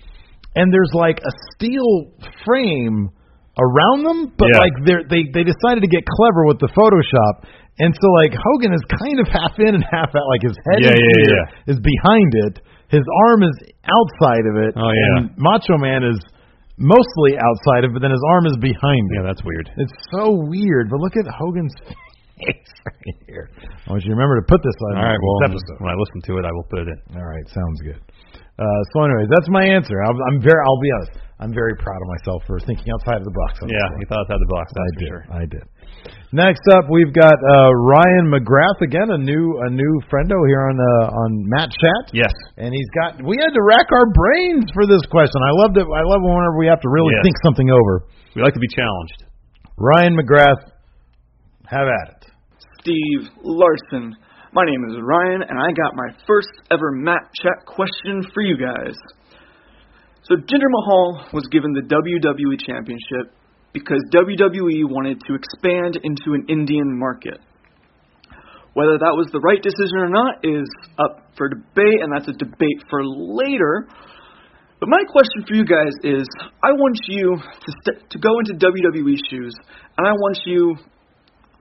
[0.57, 2.11] and there's like a steel
[2.45, 3.09] frame
[3.57, 4.61] around them, but Yeah.
[4.61, 7.47] like they're, they they decided to get clever with the Photoshop,
[7.79, 10.81] and so like Hogan is kind of half in and half out, like his head
[10.83, 11.45] Yeah, is, yeah, here,
[11.77, 12.55] is behind it,
[12.89, 13.57] his arm is
[13.87, 15.26] outside of it, Oh, yeah.
[15.26, 16.18] and Macho Man is
[16.78, 19.16] mostly outside of it, but then his arm is behind it.
[19.20, 19.70] Yeah, that's weird.
[19.80, 21.74] It's so weird, but look at Hogan's
[22.39, 23.49] face right here.
[23.89, 25.16] I want you to remember to put this on All right.
[25.18, 25.78] Well, episode.
[25.80, 26.99] when I listen to it, I will put it in.
[27.16, 28.01] All right, sounds good.
[28.57, 30.01] Uh, so, anyways, that's my answer.
[30.01, 30.61] I'm, I'm very.
[30.64, 31.12] I'll be honest.
[31.41, 33.61] I'm very proud of myself for thinking outside of the box.
[33.68, 34.72] Yeah, you thought outside the box.
[34.72, 35.09] I did.
[35.09, 35.24] sure.
[35.28, 35.64] I did.
[36.32, 40.76] Next up, we've got uh, Ryan McGrath again, a new a new friendo here on
[40.76, 42.11] uh, on Mat Chat.
[42.12, 42.32] Yes.
[42.59, 43.22] And he's got.
[43.24, 45.38] We had to rack our brains for this question.
[45.40, 45.86] I love it.
[45.86, 47.24] I love whenever we have to really Yes.
[47.24, 48.05] think something over.
[48.34, 49.24] We like to be challenged.
[49.78, 50.66] Ryan McGrath,
[51.70, 52.22] have at it.
[52.82, 54.16] Steve Larson.
[54.53, 58.57] My name is Ryan, and I got my first ever Mat Chat question for you
[58.57, 58.97] guys.
[60.24, 63.36] So, Jinder Mahal was given the WWE Championship
[63.77, 67.37] because WWE wanted to expand into an Indian market.
[68.72, 70.64] Whether that was the right decision or not is
[70.97, 73.85] up for debate, and that's a debate for later.
[74.81, 76.24] But my question for you guys is
[76.64, 79.53] I want you to, st- to go into WWE shoes,
[80.01, 80.77] and I want you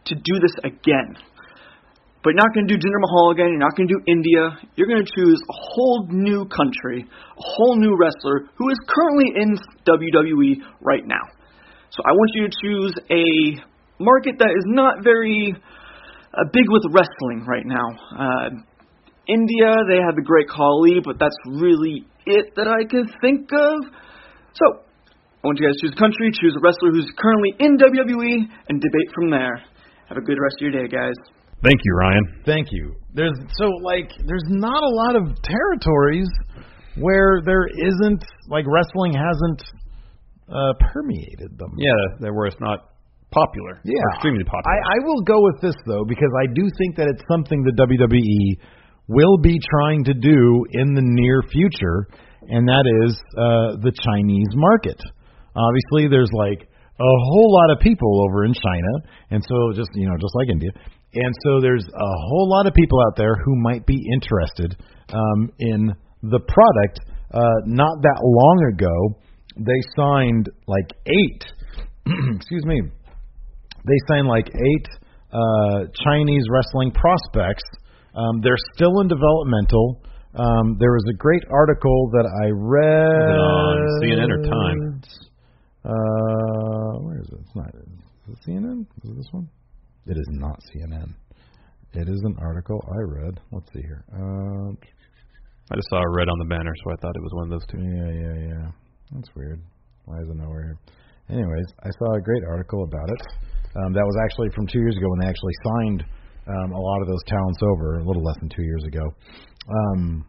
[0.07, 1.19] to do this again.
[2.23, 3.51] But you're not going to do Jinder Mahal again.
[3.51, 4.55] You're not going to do India.
[4.79, 9.35] You're going to choose a whole new country, a whole new wrestler who is currently
[9.35, 11.34] in WWE right now.
[11.95, 13.23] So I want you to choose a
[14.03, 17.87] market that is not very uh, big with wrestling right now.
[18.11, 18.49] Uh,
[19.31, 23.75] India, they have the Great Khali, but that's really it that I could think of.
[24.59, 27.79] So I want you guys to choose a country, choose a wrestler who's currently in
[27.79, 29.63] WWE, and debate from there.
[30.11, 31.15] Have a good rest of your day, guys.
[31.63, 32.25] Thank you, Ryan.
[32.45, 32.93] Thank you.
[33.15, 36.27] There's so like there's not a lot of territories
[36.99, 39.63] where there isn't like wrestling hasn't
[40.49, 41.73] uh, permeated them.
[41.77, 41.91] Yeah,
[42.21, 42.95] that where it's not
[43.31, 43.81] popular.
[43.83, 44.71] Yeah, or extremely popular.
[44.71, 47.75] I, I will go with this though because I do think that it's something the
[47.75, 48.61] WWE
[49.07, 52.07] will be trying to do in the near future,
[52.49, 54.97] and that is uh, the Chinese market.
[55.55, 58.91] Obviously, there's like a whole lot of people over in China,
[59.31, 60.71] and so just you know, just like India,
[61.13, 64.77] and so there's a whole lot of people out there who might be interested
[65.09, 65.93] um, in
[66.23, 66.99] the product.
[67.33, 69.19] Uh, not that long ago,
[69.57, 71.43] they signed like eight.
[72.35, 72.81] excuse me.
[73.85, 74.87] They signed like eight
[75.31, 77.63] uh, Chinese wrestling prospects.
[78.15, 80.01] Um, they're still in developmental.
[80.35, 85.01] Um, there was a great article that I read it on CNN or Time?
[85.85, 87.39] Uh, where is it?
[87.39, 87.67] It's not.
[88.27, 88.81] Is it CNN?
[89.03, 89.47] Is it this one?
[90.07, 91.13] It is not CNN.
[91.93, 93.39] It is an article I read.
[93.51, 94.03] Let's see here.
[94.11, 94.75] Uh,
[95.71, 97.51] I just saw a red on the banner, so I thought it was one of
[97.51, 97.77] those two.
[97.79, 98.71] yeah, yeah, yeah.
[99.15, 99.61] That's weird.
[100.05, 100.79] Why is it nowhere here?
[101.29, 103.21] Anyways, I saw a great article about it.
[103.75, 106.03] Um, that was actually from two years ago when they actually signed
[106.47, 109.03] um, a lot of those talents over, a little less than two years ago.
[109.67, 110.25] Um,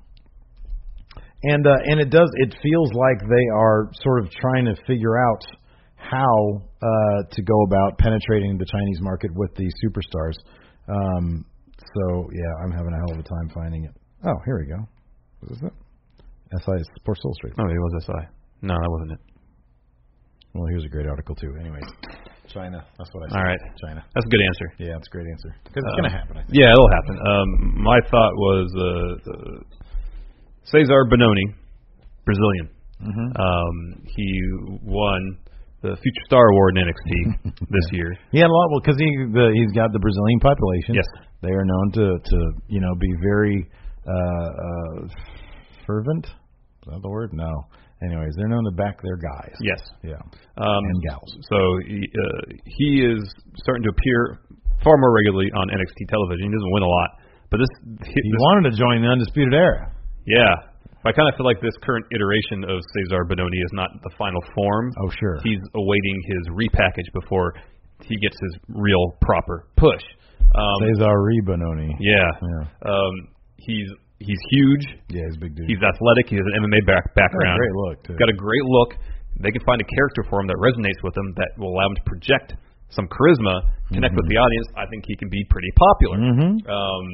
[1.43, 5.18] and uh, and it does it feels like they are sort of trying to figure
[5.18, 5.45] out
[5.97, 10.39] how uh, to go about penetrating the Chinese market with these superstars.
[10.89, 11.45] Um,
[11.76, 13.93] so yeah, I'm having a hell of a time finding it.
[14.24, 14.80] Oh, here we go.
[15.41, 15.72] What is it?
[16.62, 17.59] SI Sports Illustrated.
[17.59, 18.36] Oh, it was SI.
[18.62, 19.20] No, that wasn't it.
[20.54, 21.52] Well, here's a great article too.
[21.61, 21.84] Anyways,
[22.48, 22.80] China.
[22.96, 23.36] That's what I said.
[23.36, 23.61] All right.
[23.84, 24.00] China.
[24.14, 24.66] That's a good answer.
[24.78, 26.36] Yeah, that's a great answer because it's Uh, gonna happen.
[26.38, 26.57] I think.
[26.57, 27.16] Yeah, it'll happen.
[27.20, 27.48] Um,
[27.82, 29.59] my thought was uh, uh,
[30.72, 31.46] Cezar Bononi,
[32.24, 32.68] Brazilian.
[33.04, 33.28] Mhm.
[33.38, 34.40] Um, he
[34.82, 35.36] won
[35.82, 38.16] the Future Star Award in NXT this year.
[38.32, 38.70] He had a lot.
[38.70, 40.94] Well, because he the, he's got the Brazilian population.
[40.94, 41.04] Yes.
[41.42, 43.68] They are known to to you know be very
[44.09, 45.09] uh, uh,
[45.86, 46.24] fervent.
[46.26, 47.34] Is that the word?
[47.34, 47.52] No.
[48.03, 49.55] Anyways, they're known to back their guys.
[49.61, 49.80] Yes.
[50.05, 50.20] Yeah.
[50.61, 51.32] Um, and gals.
[51.49, 51.57] So
[51.88, 53.24] he, uh, he is
[53.57, 54.38] starting to appear
[54.84, 56.44] far more regularly on NXT television.
[56.49, 57.11] He doesn't win a lot,
[57.51, 57.72] but this
[58.05, 59.90] He this- wanted to join the Undisputed Era.
[60.26, 60.55] Yeah.
[61.07, 64.42] I kind of feel like this current iteration of Cezar Bononi is not the final
[64.55, 64.90] form.
[65.01, 65.38] Oh, sure.
[65.44, 67.55] He's awaiting his repackage before
[68.03, 70.03] he gets his real proper push.
[70.55, 71.16] Um, Cezar
[71.47, 71.94] Bononi.
[72.01, 72.28] yeah.
[72.42, 72.90] Yeah.
[72.90, 73.12] Um,
[73.57, 73.88] he's
[74.19, 74.85] he's huge.
[75.12, 75.69] Yeah, he's a big dude.
[75.69, 76.29] He's athletic.
[76.31, 77.59] He has an MMA back, background.
[77.59, 78.14] great look, too.
[78.17, 78.97] Got a great look.
[79.41, 81.97] They can find a character for him that resonates with him that will allow him
[82.01, 82.57] to project
[82.89, 83.61] some charisma,
[83.93, 84.33] connect with Mhm.
[84.33, 84.67] the audience.
[84.77, 86.17] I think he can be pretty popular.
[86.19, 86.64] Mhm.
[86.71, 87.05] Um,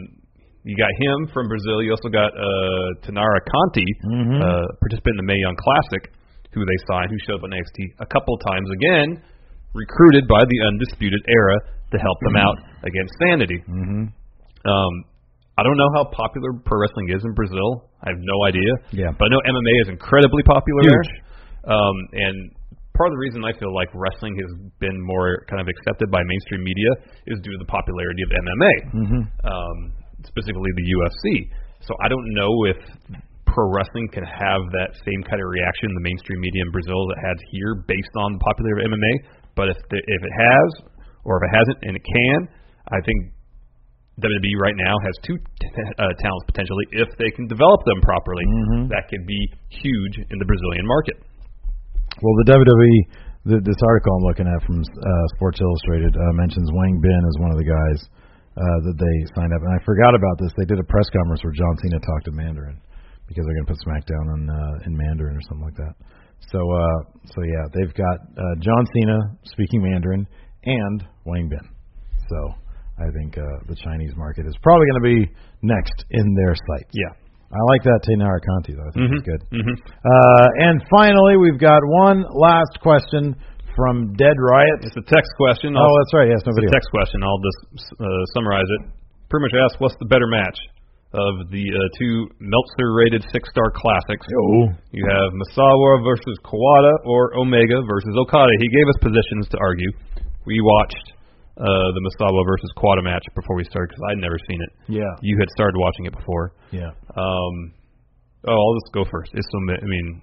[0.63, 1.83] you got him from Brazil.
[1.83, 4.39] You also got uh, Taynara Conti, Mhm.
[4.41, 6.13] uh, participant in the Mae Young Classic,
[6.55, 9.19] who they signed, who showed up on NXT a couple times again,
[9.75, 11.59] recruited by the Undisputed Era
[11.91, 13.59] to help them out against Sanity.
[13.67, 14.05] Mm-hmm.
[14.69, 14.93] Um,
[15.59, 17.91] I don't know how popular pro wrestling is in Brazil.
[18.01, 18.73] I have no idea.
[18.93, 19.11] Yeah.
[19.13, 20.93] But I know MMA is incredibly popular Huge.
[20.93, 21.77] there.
[21.77, 22.37] Um, and
[22.97, 24.51] part of the reason I feel like wrestling has
[24.81, 26.91] been more kind of accepted by mainstream media
[27.29, 29.23] is due to the popularity of MMA, Mhm.
[29.45, 29.77] um,
[30.25, 31.25] specifically the UFC.
[31.85, 32.79] So I don't know if
[33.47, 37.01] pro wrestling can have that same kind of reaction in the mainstream media in Brazil
[37.13, 39.15] that has here based on the popularity of MMA.
[39.55, 40.69] But if the, if it has,
[41.25, 42.39] or if it hasn't, and it can,
[42.89, 43.19] I think
[44.21, 45.69] WWE right now has two t-
[46.03, 48.45] uh, talents potentially if they can develop them properly.
[48.45, 48.89] Mhm.
[48.93, 49.41] That could be
[49.73, 51.17] huge in the Brazilian market.
[52.21, 52.97] Well, the WWE,
[53.49, 57.37] the, this article I'm looking at from uh, Sports Illustrated uh, mentions Wang Bin as
[57.41, 57.99] one of the guys
[58.53, 59.65] uh, that they signed up.
[59.65, 60.53] And I forgot about this.
[60.61, 62.77] They did a press conference where John Cena talked to Mandarin
[63.27, 65.95] because they're going to put SmackDown in uh, in Mandarin or something like that.
[66.53, 66.99] So, uh,
[67.33, 70.27] so yeah, they've got uh, John Cena speaking Mandarin
[70.69, 71.65] and Wang Bin.
[72.29, 72.39] So,
[73.01, 75.21] I think uh, the Chinese market is probably going to be
[75.63, 76.93] next in their sights.
[76.93, 77.13] Yeah.
[77.53, 78.89] I like that Taynara Conti though.
[78.89, 79.29] I think he's Mhm.
[79.29, 79.43] good.
[79.53, 79.75] Mhm.
[80.05, 83.37] Uh, and finally, we've got one last question
[83.77, 84.85] from Dead Riot.
[84.89, 85.77] It's a text question.
[85.77, 86.29] Oh, that's right.
[86.29, 86.71] Yes, no it's video.
[86.71, 87.21] a text question.
[87.25, 87.61] I'll just
[88.01, 88.81] uh, summarize it.
[89.29, 90.57] Pretty much ask what's the better match
[91.13, 94.25] of the uh, two Meltzer-rated six-star classics.
[94.33, 94.73] Oh.
[94.93, 98.49] You have Misawa versus Kawada or Omega versus Okada.
[98.61, 99.91] He gave us positions to argue.
[100.47, 101.13] We watched
[101.59, 104.71] uh, the Misawa versus Kawada match before we started because I'd never seen it.
[104.89, 105.13] Yeah.
[105.21, 106.57] You had started watching it before.
[106.73, 106.97] Yeah.
[107.13, 107.55] Um,
[108.49, 109.31] oh, I'll just go first.
[109.35, 110.23] It's so, ma- I mean,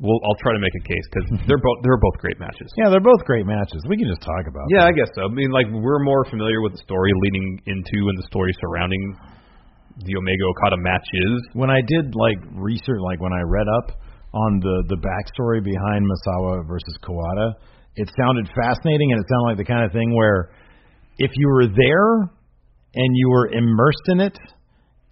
[0.00, 2.68] we'll, I'll try to make a case because they're both they're both great matches.
[2.76, 3.84] Yeah, they're both great matches.
[3.88, 4.64] We can just talk about.
[4.72, 4.92] Yeah, them.
[4.92, 5.28] I guess so.
[5.28, 9.02] I mean, like we're more familiar with the story leading into and the story surrounding
[10.04, 11.36] the Omega Okada matches.
[11.56, 13.96] When I did like research, like when I read up
[14.32, 17.56] on the the backstory behind Misawa versus Kawada,
[17.96, 20.50] it sounded fascinating, and it sounded like the kind of thing where
[21.18, 22.30] if you were there
[22.94, 24.38] and you were immersed in it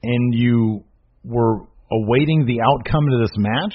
[0.03, 0.85] and you
[1.25, 3.75] were awaiting the outcome to this match.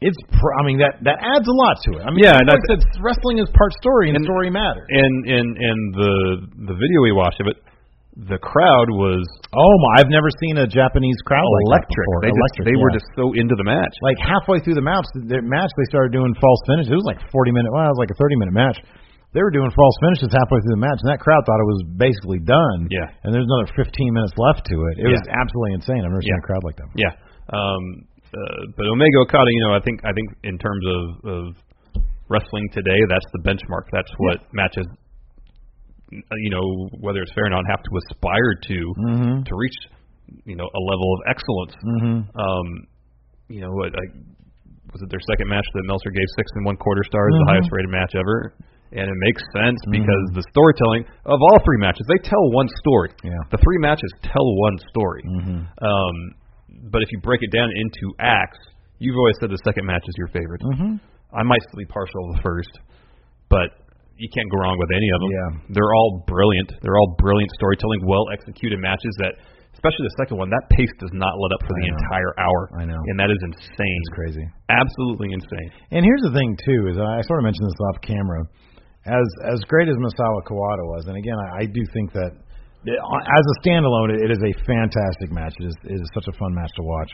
[0.00, 2.02] It's, pr- I mean, that that adds a lot to it.
[2.04, 4.84] I mean, Yeah, and like I said, wrestling is part story and, story matters.
[4.90, 6.14] And and and the
[6.68, 7.56] the video we watched of it,
[8.14, 9.98] the crowd was Oh my!
[9.98, 12.06] I've never seen a Japanese crowd like that electric.
[12.06, 12.20] before.
[12.22, 13.94] They just electric, they were just so into the match.
[14.06, 15.02] like halfway through the match.
[15.14, 16.94] The match they started doing false finishes.
[16.94, 17.74] It was like forty minute.
[17.74, 18.78] Well, it was like a thirty minute match.
[19.34, 21.82] They were doing false finishes halfway through the match, and that crowd thought it was
[21.98, 22.86] basically done.
[22.86, 23.10] Yeah.
[23.26, 25.02] And there's another fifteen minutes left to it.
[25.02, 26.06] It was absolutely insane.
[26.06, 26.86] I've never seen a crowd like that.
[26.94, 27.10] Yeah.
[27.50, 31.42] Um, uh, but Omega Okada, you know, I think I think in terms of, of
[32.30, 33.90] wrestling today, that's the benchmark.
[33.90, 34.94] That's what matches, uh,
[36.14, 36.64] you know,
[37.00, 39.44] whether it's fair or not, have to aspire to Mhm.
[39.44, 39.78] to reach,
[40.44, 41.74] you know, a level of excellence.
[41.84, 42.16] Mhm.
[42.38, 42.66] Um,
[43.48, 44.04] you know, what I,
[44.92, 47.38] was it their second match that Meltzer gave six and one quarter stars, Mhm.
[47.38, 48.54] the highest rated match ever.
[48.94, 49.90] And it makes sense Mhm.
[49.90, 53.10] because the storytelling of all three matches, they tell one story.
[53.24, 53.34] Yeah.
[53.50, 55.22] The three matches tell one story.
[55.26, 55.66] Mhm.
[55.82, 56.14] Um,
[56.92, 58.58] but if you break it down into acts,
[59.00, 60.60] you've always said the second match is your favorite.
[60.62, 61.00] Mhm.
[61.32, 62.78] I might still be partial to the first,
[63.50, 63.70] but
[64.16, 65.30] you can't go wrong with any of them.
[65.30, 65.50] Yeah.
[65.74, 66.70] They're all brilliant.
[66.82, 69.34] They're all brilliant storytelling, well executed matches that
[69.74, 72.60] especially the second one, that pace does not let up for the entire hour.
[72.80, 72.96] I know.
[72.96, 73.98] And that is insane.
[74.00, 74.44] It's crazy.
[74.72, 75.68] Absolutely insane.
[75.92, 78.40] And here's the thing too is I sort of mentioned this off camera.
[79.04, 83.36] As as great as Misawa Kawada was, and again I, I do think that uh,
[83.36, 85.52] as a standalone, it, it is a fantastic match.
[85.60, 87.12] It is it is such a fun match to watch.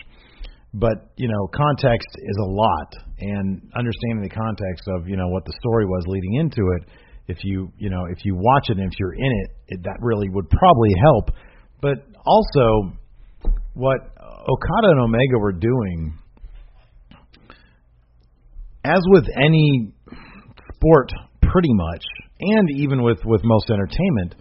[0.72, 5.44] But you know, context is a lot, and understanding the context of you know what
[5.44, 6.88] the story was leading into it.
[7.26, 9.96] If you you know if you watch it and if you're in it, it that
[10.00, 11.30] really would probably help.
[11.82, 12.96] But also,
[13.74, 16.18] what Okada and Omega were doing
[18.84, 19.92] as with any
[20.74, 21.10] sport
[21.42, 22.04] pretty much
[22.40, 24.34] and even with with most entertainment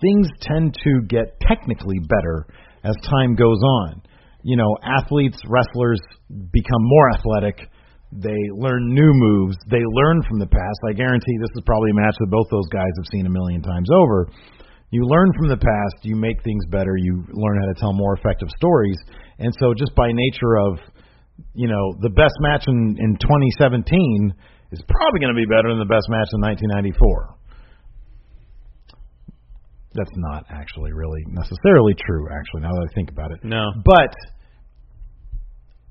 [0.00, 2.46] things tend to get technically better
[2.82, 4.02] as time goes on
[4.46, 7.66] you know athletes wrestlers become more athletic.
[8.14, 9.58] They learn new moves.
[9.66, 10.78] They learn from the past.
[10.88, 13.60] I guarantee this is probably a match that both those guys have seen a million
[13.60, 14.30] times over.
[14.94, 16.06] You learn from the past.
[16.06, 16.94] You make things better.
[16.96, 18.96] You learn how to tell more effective stories.
[19.42, 20.78] And so just by nature of
[21.54, 24.34] you know, the best match in, in 2017
[24.72, 27.36] is probably going to be better than the best match in 1994.
[29.94, 33.40] That's not actually really necessarily true, actually, now that I think about it.
[33.42, 33.64] No.
[33.84, 34.12] But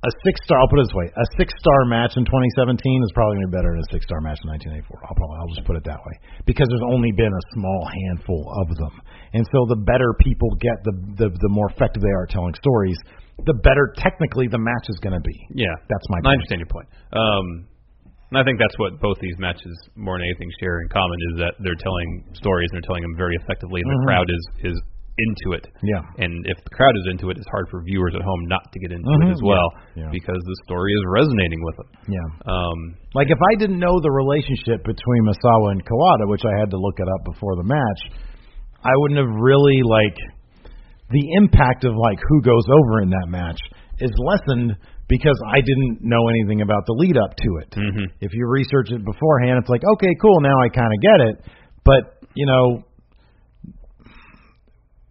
[0.06, 3.12] a six star, I'll put it this way, a six star match in 2017 is
[3.18, 5.02] probably going to be better than a six star match in 1984.
[5.10, 6.16] I'll probably, I'll just put it that way.
[6.46, 8.94] Because there's only been a small handful of them.
[9.34, 10.94] And so the better people get, the,
[11.26, 12.98] the, the more effective they are at telling stories,
[13.50, 15.38] the better technically the match is going to be.
[15.58, 15.74] Yeah.
[15.90, 16.34] That's my I point.
[16.40, 16.88] understand your point.
[17.12, 17.46] Um,
[18.34, 21.46] and I think that's what both these matches, more than anything, share in common is
[21.46, 23.96] that they're telling stories and they're telling them very effectively, and Mhm.
[24.02, 24.44] the crowd is
[24.74, 24.78] is
[25.18, 25.64] into it.
[25.82, 26.04] Yeah.
[26.20, 28.78] And if the crowd is into it, it's hard for viewers at home not to
[28.84, 29.64] get into Mhm, it as well
[29.96, 30.10] yeah, yeah.
[30.12, 31.90] because the story is resonating with them.
[32.12, 32.28] Yeah.
[32.52, 32.78] Um,
[33.16, 36.78] Like if I didn't know the relationship between Misawa and Kawada, which I had to
[36.78, 38.02] look it up before the match,
[38.84, 40.18] I wouldn't have really like
[41.16, 43.60] the impact of like who goes over in that match
[44.00, 44.76] is lessened
[45.08, 47.70] because I didn't know anything about the lead up to it.
[47.72, 48.06] mhm.
[48.20, 51.36] If you research it beforehand, it's like, okay, cool, now I kind of get it.
[51.86, 52.02] But,
[52.34, 52.84] you know,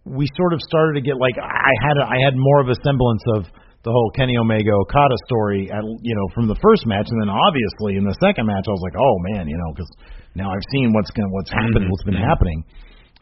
[0.05, 2.77] we sort of started to get like I had a, I had more of a
[2.85, 3.49] semblance of
[3.85, 7.29] the whole Kenny Omega Okada story at you know from the first match and then
[7.29, 9.89] obviously in the second match I was like oh man you know because
[10.37, 11.89] now I've seen what's going what's happened Mhm.
[11.89, 12.25] what's been Mhm.
[12.25, 12.59] happening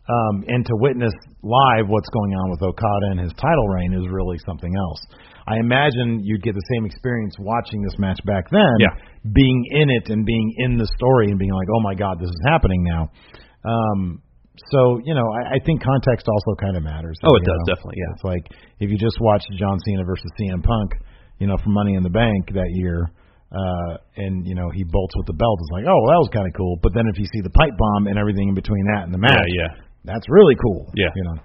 [0.07, 4.07] um and to witness live what's going on with Okada and his title reign is
[4.11, 4.99] really something else
[5.47, 8.95] I imagine you'd get the same experience watching this match back then Yeah.
[9.31, 12.27] being in it and being in the story and being like oh my god this
[12.29, 13.07] is happening now
[13.63, 14.19] um
[14.69, 17.17] so you know, I, I think context also kind of matters.
[17.23, 17.73] Oh, it does, know?
[17.73, 18.13] definitely, yeah.
[18.13, 18.45] It's like
[18.79, 20.93] if you just watched John Cena versus CM Punk,
[21.39, 23.09] you know, from Money in the Bank that year,
[23.49, 26.29] uh, and you know he bolts with the belt, it's like, oh, well, that was
[26.33, 26.77] kind of cool.
[26.81, 29.21] But then if you see the pipe bomb and everything in between that and the
[29.21, 29.81] match, yeah, yeah.
[30.05, 30.91] that's really cool.
[30.93, 31.09] Yeah.
[31.15, 31.37] you know.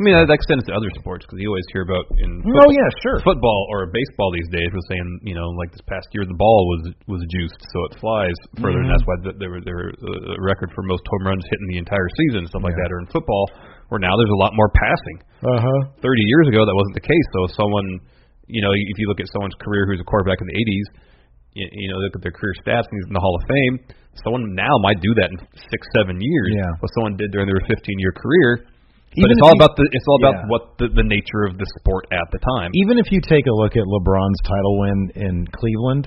[0.00, 2.88] I mean, that extends to other sports because you always hear about in Oh, yeah,
[3.04, 3.20] sure.
[3.20, 6.60] football or baseball these days was saying you know like this past year the ball
[6.72, 8.32] was was juiced so it flies
[8.64, 8.92] further and Mhm.
[8.96, 12.08] that's why th- there were there a record for most home runs hitting the entire
[12.16, 13.44] season and stuff like that or in football
[13.92, 15.16] where now there's a lot more passing.
[15.44, 15.80] Uh huh.
[16.00, 17.26] 30 years ago that wasn't the case.
[17.36, 18.00] So if someone
[18.48, 20.86] you know if you look at someone's career who's a quarterback in the 80s
[21.60, 23.74] you, you know look at their career stats and he's in the Hall of Fame
[24.24, 25.36] someone now might do that in
[25.68, 26.72] six seven years Yeah.
[26.80, 28.64] what someone did during their 15 year career.
[29.18, 30.50] But it's all you- about the it's all about Yeah.
[30.52, 32.70] what the, the nature of the sport at the time.
[32.86, 36.06] Even if you take a look at LeBron's title win in Cleveland,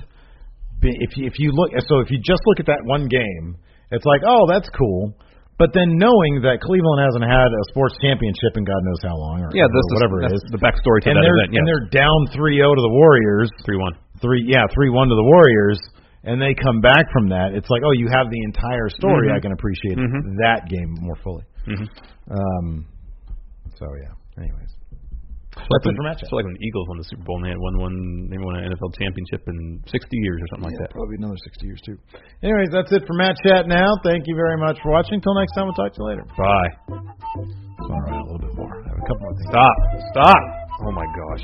[0.80, 3.60] be- if you, if you look, so if you just look at that one game,
[3.92, 5.12] it's like, oh, that's cool.
[5.60, 9.38] But then knowing that Cleveland hasn't had a sports championship in God knows how long,
[9.46, 11.50] or, Yeah, this is- whatever it that's is, the backstory to and that they're, event,
[11.54, 11.60] yes.
[11.60, 13.52] And they're down 3-0 to the Warriors.
[13.68, 13.94] Three one.
[14.24, 15.80] Three, yeah, three one to the Warriors,
[16.24, 17.52] and they come back from that.
[17.54, 19.28] It's like, oh, you have the entire story.
[19.30, 19.36] Mhm.
[19.36, 20.40] I can appreciate Mhm.
[20.42, 21.44] that game more fully.
[21.68, 21.88] Mhm.
[22.32, 22.86] Um.
[23.76, 24.14] So yeah.
[24.38, 24.72] Anyways,
[25.54, 26.24] It's that's like it for when, matchup.
[26.26, 27.96] it's like when the Eagles won the Super Bowl and they had won one,
[28.34, 30.90] they won an NFL championship in 60 years or something like that.
[30.90, 31.98] Probably another 60 years too.
[32.42, 33.94] Anyways, that's it for Mat Chat now.
[34.04, 35.22] Thank you very much for watching.
[35.22, 36.26] Until next time, we'll talk to you later.
[36.34, 36.70] Bye.
[36.90, 38.74] Just want to write a little bit more.
[38.74, 39.50] I have a couple more things.
[39.54, 39.76] Stop.
[40.18, 40.42] Stop.
[40.82, 41.44] Oh my gosh.